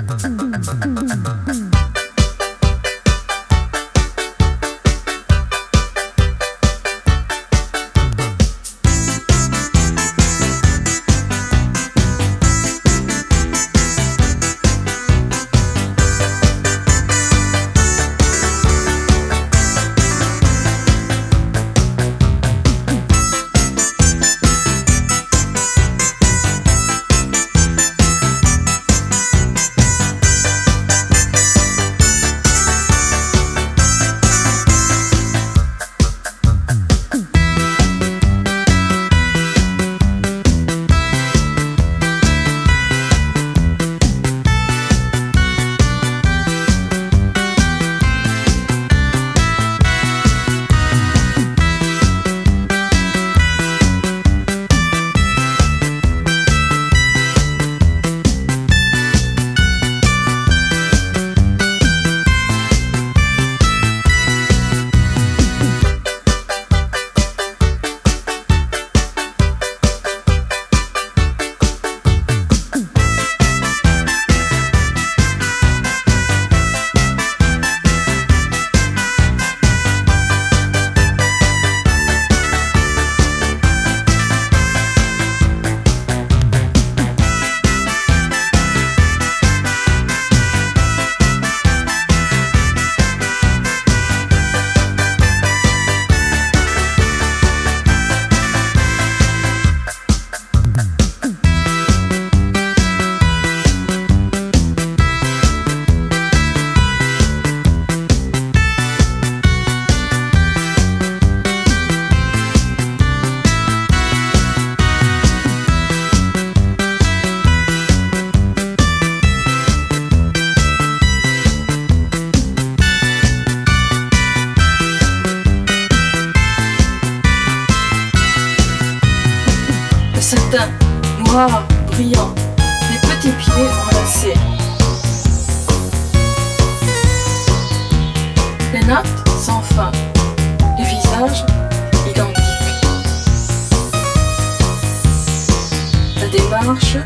marche 146.73 146.99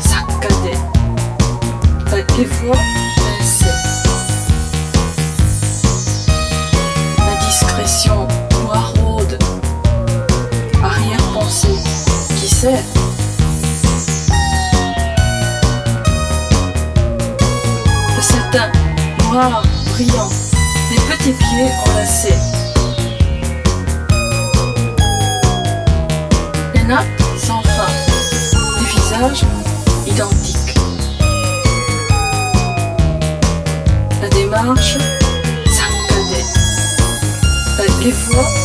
saccadait. 0.00 0.78
Des 2.38 2.46
fois, 2.46 2.76
La 7.18 7.36
discrétion 7.44 8.26
nous 8.52 8.70
arrode. 8.72 9.38
Arrière-pensée, 10.82 11.76
qui 12.36 12.48
sait 12.48 12.82
Le 18.16 18.22
satin 18.22 18.72
noir, 19.30 19.62
brillant, 19.92 20.30
les 20.90 21.00
petits 21.10 21.32
pieds 21.32 21.70
enlacés. 21.90 22.38
Les 26.74 26.84
nappes 26.84 27.23
Les 29.24 29.30
visages 29.30 29.46
identiques. 30.06 30.74
La 34.20 34.28
démarche 34.28 34.98
saccadée. 35.66 36.44
La- 37.78 38.63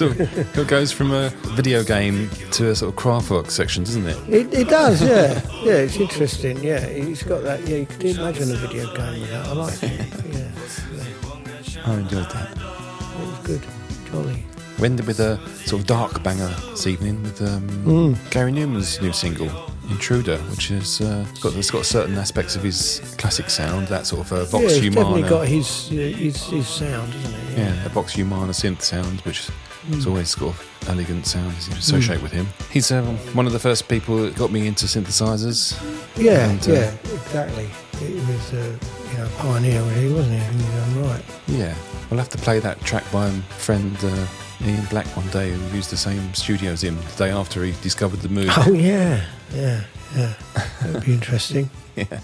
So 0.00 0.06
it 0.16 0.66
goes 0.66 0.92
from 0.92 1.12
a 1.12 1.28
video 1.56 1.84
game 1.84 2.30
to 2.52 2.70
a 2.70 2.74
sort 2.74 2.94
of 2.94 2.98
Kraftwerk 2.98 3.50
section, 3.50 3.84
doesn't 3.84 4.06
it? 4.06 4.16
It, 4.30 4.54
it 4.54 4.68
does, 4.70 5.02
yeah. 5.02 5.42
Yeah, 5.62 5.74
it's 5.74 5.98
interesting, 5.98 6.56
yeah. 6.64 6.86
He's 6.88 7.22
got 7.22 7.42
that, 7.42 7.68
yeah, 7.68 7.76
you 7.76 7.84
could 7.86 8.16
imagine 8.16 8.50
a 8.50 8.54
video 8.56 8.86
game 8.96 9.20
with 9.20 9.30
that. 9.30 9.46
I 9.46 9.52
like 9.52 9.82
it, 9.82 10.06
yeah. 10.32 11.84
I 11.84 11.94
enjoyed 11.96 12.30
that. 12.30 12.50
It 12.56 13.26
was 13.26 13.38
good, 13.44 13.66
jolly. 14.10 14.42
We 14.78 14.86
ended 14.86 15.06
with 15.06 15.20
a 15.20 15.36
sort 15.66 15.82
of 15.82 15.86
dark 15.86 16.22
banger 16.22 16.48
this 16.70 16.86
evening 16.86 17.22
with 17.22 17.42
um, 17.42 17.68
Mm. 17.84 18.30
Gary 18.30 18.52
Numan's 18.52 19.02
new 19.02 19.12
single, 19.12 19.50
Intruder, 19.90 20.38
which 20.48 20.70
is 20.70 21.02
uh, 21.02 21.26
got 21.42 21.54
it's 21.56 21.70
got 21.70 21.84
certain 21.84 22.16
aspects 22.16 22.56
of 22.56 22.62
his 22.62 23.00
classic 23.18 23.50
sound, 23.50 23.88
that 23.88 24.06
sort 24.06 24.22
of 24.24 24.32
uh, 24.32 24.44
Vox 24.46 24.62
yeah, 24.62 24.80
he's 24.80 24.94
definitely 24.94 25.22
Humana. 25.24 25.28
got 25.28 25.46
his, 25.46 25.90
uh, 25.90 25.94
his, 25.94 26.42
his 26.46 26.66
sound, 26.68 27.14
isn't 27.16 27.34
it? 27.34 27.58
Yeah, 27.58 27.84
a 27.84 27.90
Vox 27.90 28.14
Humana 28.14 28.52
synth 28.52 28.80
sound, 28.80 29.20
which 29.26 29.50
is 29.90 30.06
always 30.06 30.30
sort 30.30 30.54
of 30.54 30.88
elegant 30.88 31.26
sound 31.26 31.52
you 31.68 31.74
associate 31.74 32.22
with 32.22 32.32
him. 32.32 32.46
He's 32.70 32.90
um, 32.92 33.16
one 33.34 33.46
of 33.46 33.52
the 33.52 33.58
first 33.58 33.88
people 33.88 34.16
that 34.18 34.36
got 34.36 34.50
me 34.50 34.66
into 34.66 34.86
synthesizers. 34.86 35.74
Yeah, 36.16 36.48
And, 36.50 36.68
uh, 36.68 36.72
yeah, 36.72 36.94
exactly. 37.14 37.68
He 37.98 38.14
was 38.14 38.52
a 38.52 38.78
you 39.12 39.18
know, 39.18 39.28
pioneer, 39.38 39.82
really, 39.82 40.12
wasn't 40.12 40.40
he? 40.40 40.44
He 40.44 40.56
was 40.56 40.94
done 40.94 41.02
right. 41.08 41.24
Yeah, 41.48 41.74
we'll 42.10 42.18
have 42.18 42.28
to 42.30 42.38
play 42.38 42.58
that 42.60 42.80
track 42.82 43.04
by 43.12 43.26
a 43.26 43.32
friend 43.58 43.96
uh, 44.02 44.26
Ian 44.64 44.84
Black 44.86 45.06
one 45.16 45.28
day 45.28 45.50
who 45.52 45.76
used 45.76 45.90
the 45.90 45.96
same 45.96 46.32
studio 46.34 46.72
as 46.72 46.82
him 46.84 46.96
the 46.96 47.24
day 47.24 47.30
after 47.30 47.64
he 47.64 47.72
discovered 47.82 48.20
the 48.20 48.28
Moog. 48.28 48.50
Oh, 48.66 48.72
yeah, 48.72 49.24
yeah, 49.54 49.84
yeah. 50.16 50.34
That'd 50.82 51.04
be 51.04 51.12
interesting. 51.14 51.70
yeah. 51.96 52.20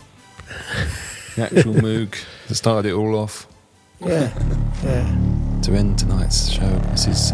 The 1.36 1.42
actual 1.42 1.74
Moog 1.74 2.16
that 2.48 2.54
started 2.54 2.88
it 2.88 2.92
all 2.92 3.16
off. 3.16 3.46
Yeah, 4.00 4.30
yeah. 4.84 5.35
To 5.66 5.74
end 5.74 5.98
tonight's 5.98 6.48
show, 6.48 6.78
this 6.92 7.08
is 7.08 7.32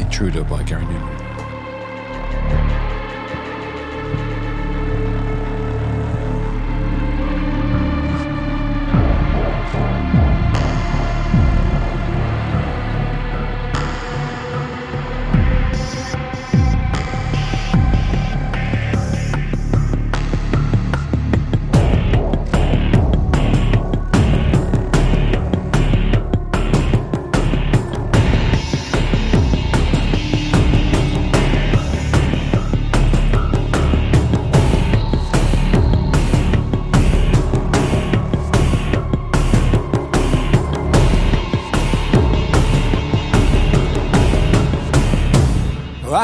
Intruder 0.00 0.42
by 0.42 0.64
Gary 0.64 0.84
Numan. 0.84 1.27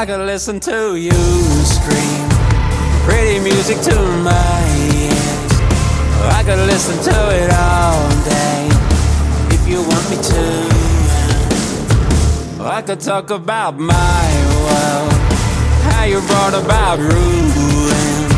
I 0.05 0.07
could 0.07 0.27
listen 0.27 0.59
to 0.59 0.95
you 0.97 1.09
scream 1.65 2.29
pretty 3.07 3.39
music 3.39 3.81
to 3.89 3.95
my 4.21 4.61
ears. 4.93 5.51
I 6.29 6.43
could 6.45 6.59
listen 6.67 6.95
to 7.09 7.17
it 7.33 7.49
all 7.51 8.07
day 8.21 8.69
if 9.49 9.67
you 9.67 9.81
want 9.81 10.07
me 10.11 10.17
to. 10.21 10.45
I 12.63 12.83
could 12.85 12.99
talk 12.99 13.31
about 13.31 13.79
my 13.79 14.27
world, 14.61 15.11
how 15.89 16.03
you 16.03 16.21
brought 16.27 16.53
about 16.53 16.99
ruin. 16.99 18.29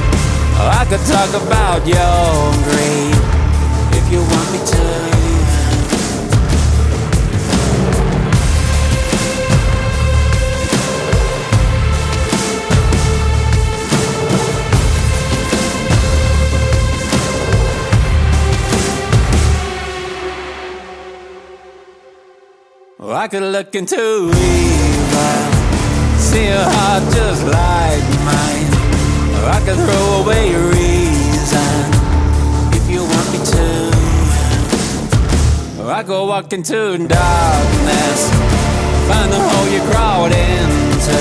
I 0.71 0.85
could 0.87 1.03
talk 1.05 1.33
about 1.43 1.85
your 1.85 2.53
greed 2.63 3.13
if 3.91 4.09
you 4.09 4.19
want 4.19 4.51
me 4.53 4.59
to. 4.71 4.86
I 23.17 23.27
could 23.27 23.41
look 23.41 23.73
into 23.73 23.95
evil, 23.95 25.41
see 26.21 26.49
a 26.49 26.63
heart 26.63 27.01
just 27.15 27.43
like 27.45 28.05
mine. 28.29 28.69
Or 29.33 29.49
I 29.49 29.59
could 29.65 29.75
throw 29.75 30.21
away 30.21 30.51
your 30.51 30.67
reason 30.69 31.81
if 32.77 32.85
you 32.87 33.01
want 33.01 33.27
me 33.33 33.39
to. 33.53 33.67
Or 35.81 35.89
I 35.91 36.03
could 36.03 36.27
walk 36.27 36.53
into 36.53 36.99
darkness, 37.07 38.19
find 39.09 39.33
the 39.33 39.39
hole 39.41 39.67
you 39.73 39.81
crawled 39.89 40.31
into. 40.31 41.19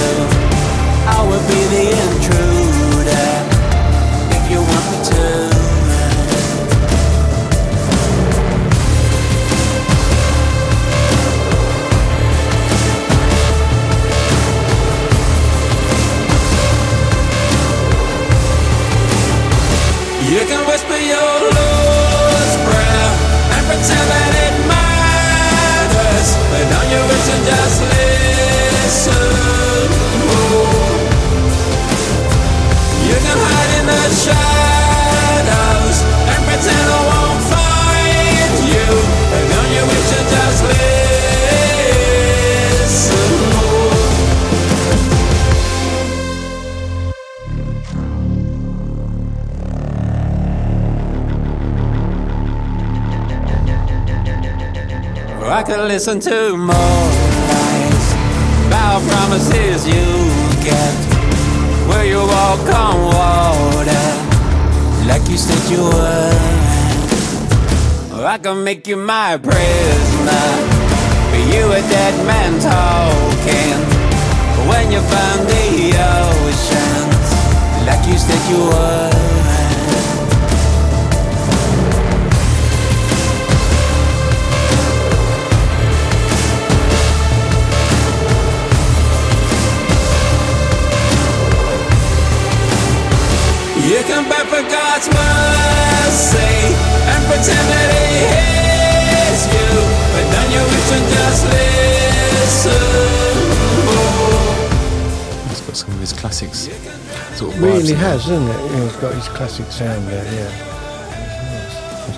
I 1.08 1.18
will 1.26 1.44
be 1.48 1.60
the 1.72 1.86
intruder 2.04 2.55
You 20.36 20.44
can 20.44 20.66
whisper 20.68 20.92
your 20.92 21.32
Lord's 21.48 22.56
prayer 22.68 23.08
and 23.56 23.62
pretend 23.72 24.06
that 24.12 24.32
it 24.44 24.54
matters, 24.68 26.28
but 26.52 26.66
on 26.76 26.86
your 26.92 27.04
wish 27.08 27.28
and 27.32 27.44
just 27.48 27.80
listen. 27.88 29.16
You 33.08 33.16
can 33.16 33.38
hide 33.48 33.72
in 33.80 33.86
the 33.88 34.02
shadows 34.12 35.96
and 36.04 36.40
pretend 36.44 36.84
I 36.84 37.00
won't 37.16 37.40
find 37.48 38.52
you, 38.76 38.88
but 39.32 39.46
on 39.56 39.68
your 39.72 39.86
wish 39.88 40.12
and 40.20 40.28
just 40.28 40.60
listen. 40.68 40.95
I 55.56 55.62
could 55.62 55.88
listen 55.88 56.20
to 56.20 56.54
more 56.54 56.74
lies 57.48 58.12
about 58.66 59.00
promises 59.08 59.88
you 59.88 60.04
get, 60.62 60.94
where 61.88 62.04
you 62.04 62.18
walk 62.18 62.60
on 62.76 62.96
water 63.08 64.06
like 65.08 65.26
you 65.30 65.38
said 65.38 65.62
you 65.72 65.82
would. 65.82 66.36
I 68.22 68.36
can 68.36 68.64
make 68.64 68.86
you 68.86 68.98
my 68.98 69.38
prisoner, 69.38 70.46
but 71.30 71.42
you 71.50 71.72
a 71.72 71.80
dead 71.88 72.14
man 72.26 72.60
talking. 72.60 73.80
When 74.68 74.92
you 74.92 75.00
find 75.00 75.40
the 75.48 75.96
oceans 76.20 77.28
like 77.86 78.06
you 78.06 78.18
said 78.18 78.50
you 78.50 78.58
would. 78.58 79.35
Classics 106.26 106.66
sort 107.38 107.54
of 107.54 107.62
Really 107.62 107.90
in 107.92 107.96
has, 107.98 108.24
hasn't 108.24 108.50
it? 108.50 108.70
Yeah, 108.72 108.82
he's 108.82 108.96
got 108.96 109.14
his 109.14 109.28
classic 109.28 109.66
sound 109.66 110.08
there, 110.08 110.24
yeah. 110.34 110.50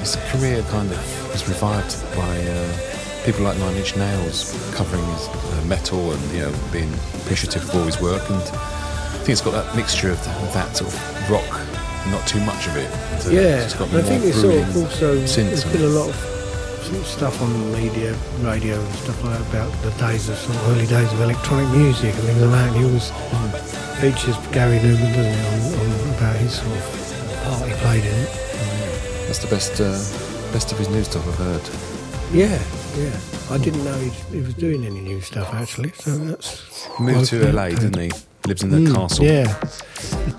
His 0.01 0.17
career 0.33 0.63
kind 0.71 0.91
of 0.91 0.99
was 1.33 1.47
revived 1.47 1.93
by 2.17 2.41
uh, 2.41 3.25
people 3.27 3.45
like 3.45 3.59
Nine 3.59 3.77
Inch 3.77 3.97
Nails 3.97 4.57
covering 4.75 5.05
his 5.13 5.29
uh, 5.29 5.65
metal 5.69 6.13
and 6.13 6.23
you 6.33 6.41
know 6.41 6.55
being 6.73 6.91
appreciative 7.21 7.69
of 7.69 7.75
all 7.77 7.85
his 7.85 8.01
work. 8.01 8.25
And 8.31 8.41
I 8.41 9.19
think 9.21 9.29
it's 9.29 9.43
got 9.43 9.53
that 9.53 9.77
mixture 9.77 10.11
of, 10.11 10.19
of 10.21 10.53
that 10.55 10.75
sort 10.75 10.89
of 10.89 11.31
rock, 11.31 11.51
not 12.09 12.27
too 12.27 12.41
much 12.49 12.67
of 12.69 12.79
it. 12.79 12.89
So 13.21 13.29
Yeah, 13.31 13.61
it's 13.61 13.75
got 13.75 13.93
I 13.93 14.01
think 14.01 14.23
more 14.23 14.31
it's 14.31 14.41
sort 14.41 14.55
of 14.57 14.77
also 14.77 15.17
synths 15.29 15.53
there's 15.53 15.67
on 15.67 15.73
been 15.73 15.83
a 15.83 15.99
lot 16.01 16.09
of 16.09 17.07
stuff 17.07 17.43
on 17.43 17.53
the 17.53 17.77
media, 17.77 18.17
radio 18.41 18.81
and 18.81 18.95
stuff 19.05 19.23
like 19.23 19.37
that 19.37 19.45
about 19.51 19.71
the 19.83 19.91
days 20.01 20.31
of 20.31 20.39
sort 20.39 20.57
of 20.57 20.69
early 20.71 20.87
days 20.87 21.13
of 21.13 21.21
electronic 21.21 21.69
music 21.77 22.15
and 22.15 22.25
things 22.25 22.41
like 22.41 22.53
that. 22.53 22.73
And 22.73 22.77
he 22.77 22.91
was 22.91 23.13
features 24.01 24.37
Gary 24.53 24.79
Numan, 24.79 25.15
doesn't 25.15 25.35
he, 25.35 25.77
on, 25.77 25.91
on 26.11 26.15
about 26.17 26.37
his 26.37 26.53
sort 26.55 26.77
of 26.77 27.41
part 27.45 27.69
he 27.69 27.75
played 27.77 28.05
in 28.05 28.15
it. 28.15 28.31
That's 29.27 29.39
the 29.41 29.49
best 29.49 29.81
uh, 29.81 29.99
best 30.53 30.73
of 30.73 30.79
his 30.79 30.89
new 30.89 31.05
stuff 31.05 31.27
I've 31.29 31.35
heard. 31.37 31.69
Yeah, 32.33 32.59
yeah. 32.97 33.19
I 33.51 33.59
didn't 33.59 33.85
know 33.85 33.95
he, 33.99 34.11
he 34.37 34.41
was 34.43 34.55
doing 34.55 34.85
any 34.85 35.01
new 35.01 35.21
stuff 35.21 35.53
actually, 35.55 35.91
so 35.93 36.17
that's 36.19 36.87
He 36.97 37.03
moved 37.03 37.27
to 37.31 37.53
LA, 37.53 37.67
yeah. 37.67 37.79
didn't 37.79 37.99
he? 38.01 38.11
Lives 38.47 38.63
in 38.63 38.71
the 38.71 38.79
Mm, 38.79 38.95
castle. 38.95 39.25
Yeah. 39.25 39.47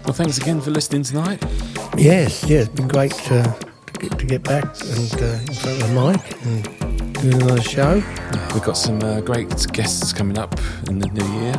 Well, 0.06 0.14
thanks 0.14 0.38
again 0.38 0.62
for 0.62 0.72
listening 0.72 1.04
tonight. 1.04 1.44
Yes, 1.98 2.44
yeah, 2.46 2.60
it's 2.60 2.70
been 2.70 2.88
great 2.88 3.14
uh, 3.32 3.44
to, 3.54 4.00
get, 4.00 4.20
to 4.20 4.26
get 4.26 4.44
back 4.44 4.64
and 4.64 5.14
uh, 5.22 5.26
in 5.26 5.54
front 5.54 5.82
of 5.82 5.88
the 5.90 5.94
mic 5.94 6.46
and 6.46 7.14
do 7.16 7.30
another 7.46 7.62
show. 7.62 7.96
We've 8.54 8.64
got 8.64 8.78
some 8.78 9.00
uh, 9.04 9.22
great 9.22 9.50
guests 9.74 10.14
coming 10.14 10.38
up 10.40 10.60
in 10.88 11.00
the 11.00 11.08
new 11.10 11.42
year, 11.42 11.54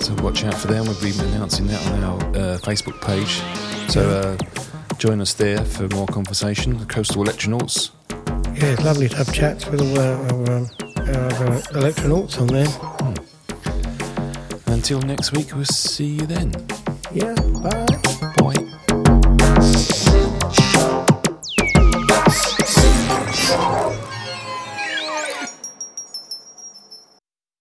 so 0.00 0.14
watch 0.22 0.44
out 0.44 0.54
for 0.54 0.68
them. 0.68 0.86
We'll 0.86 1.00
be 1.00 1.10
announcing 1.18 1.66
that 1.68 1.84
on 1.92 2.04
our 2.04 2.20
uh, 2.20 2.58
Facebook 2.58 3.00
page. 3.00 3.42
So 3.90 4.08
uh, 4.08 4.36
join 4.98 5.20
us 5.20 5.34
there 5.34 5.64
for 5.64 5.88
more 5.88 6.06
conversation. 6.06 6.78
The 6.78 6.86
Coastal 6.86 7.24
Electronauts. 7.24 7.90
Yeah, 8.56 8.72
it's 8.72 8.84
lovely 8.84 9.08
to 9.08 9.16
have 9.16 9.32
chats 9.32 9.66
with 9.66 9.80
all 9.80 9.98
our, 9.98 10.14
our, 10.14 10.56
um, 10.56 10.66
our 10.96 11.60
electronauts 11.72 12.40
on 12.40 12.46
there. 12.48 12.66
Until 14.66 15.00
next 15.00 15.32
week, 15.32 15.54
we'll 15.54 15.64
see 15.64 16.06
you 16.06 16.26
then. 16.26 16.52
Yeah. 17.12 17.34
Bye. 17.62 18.05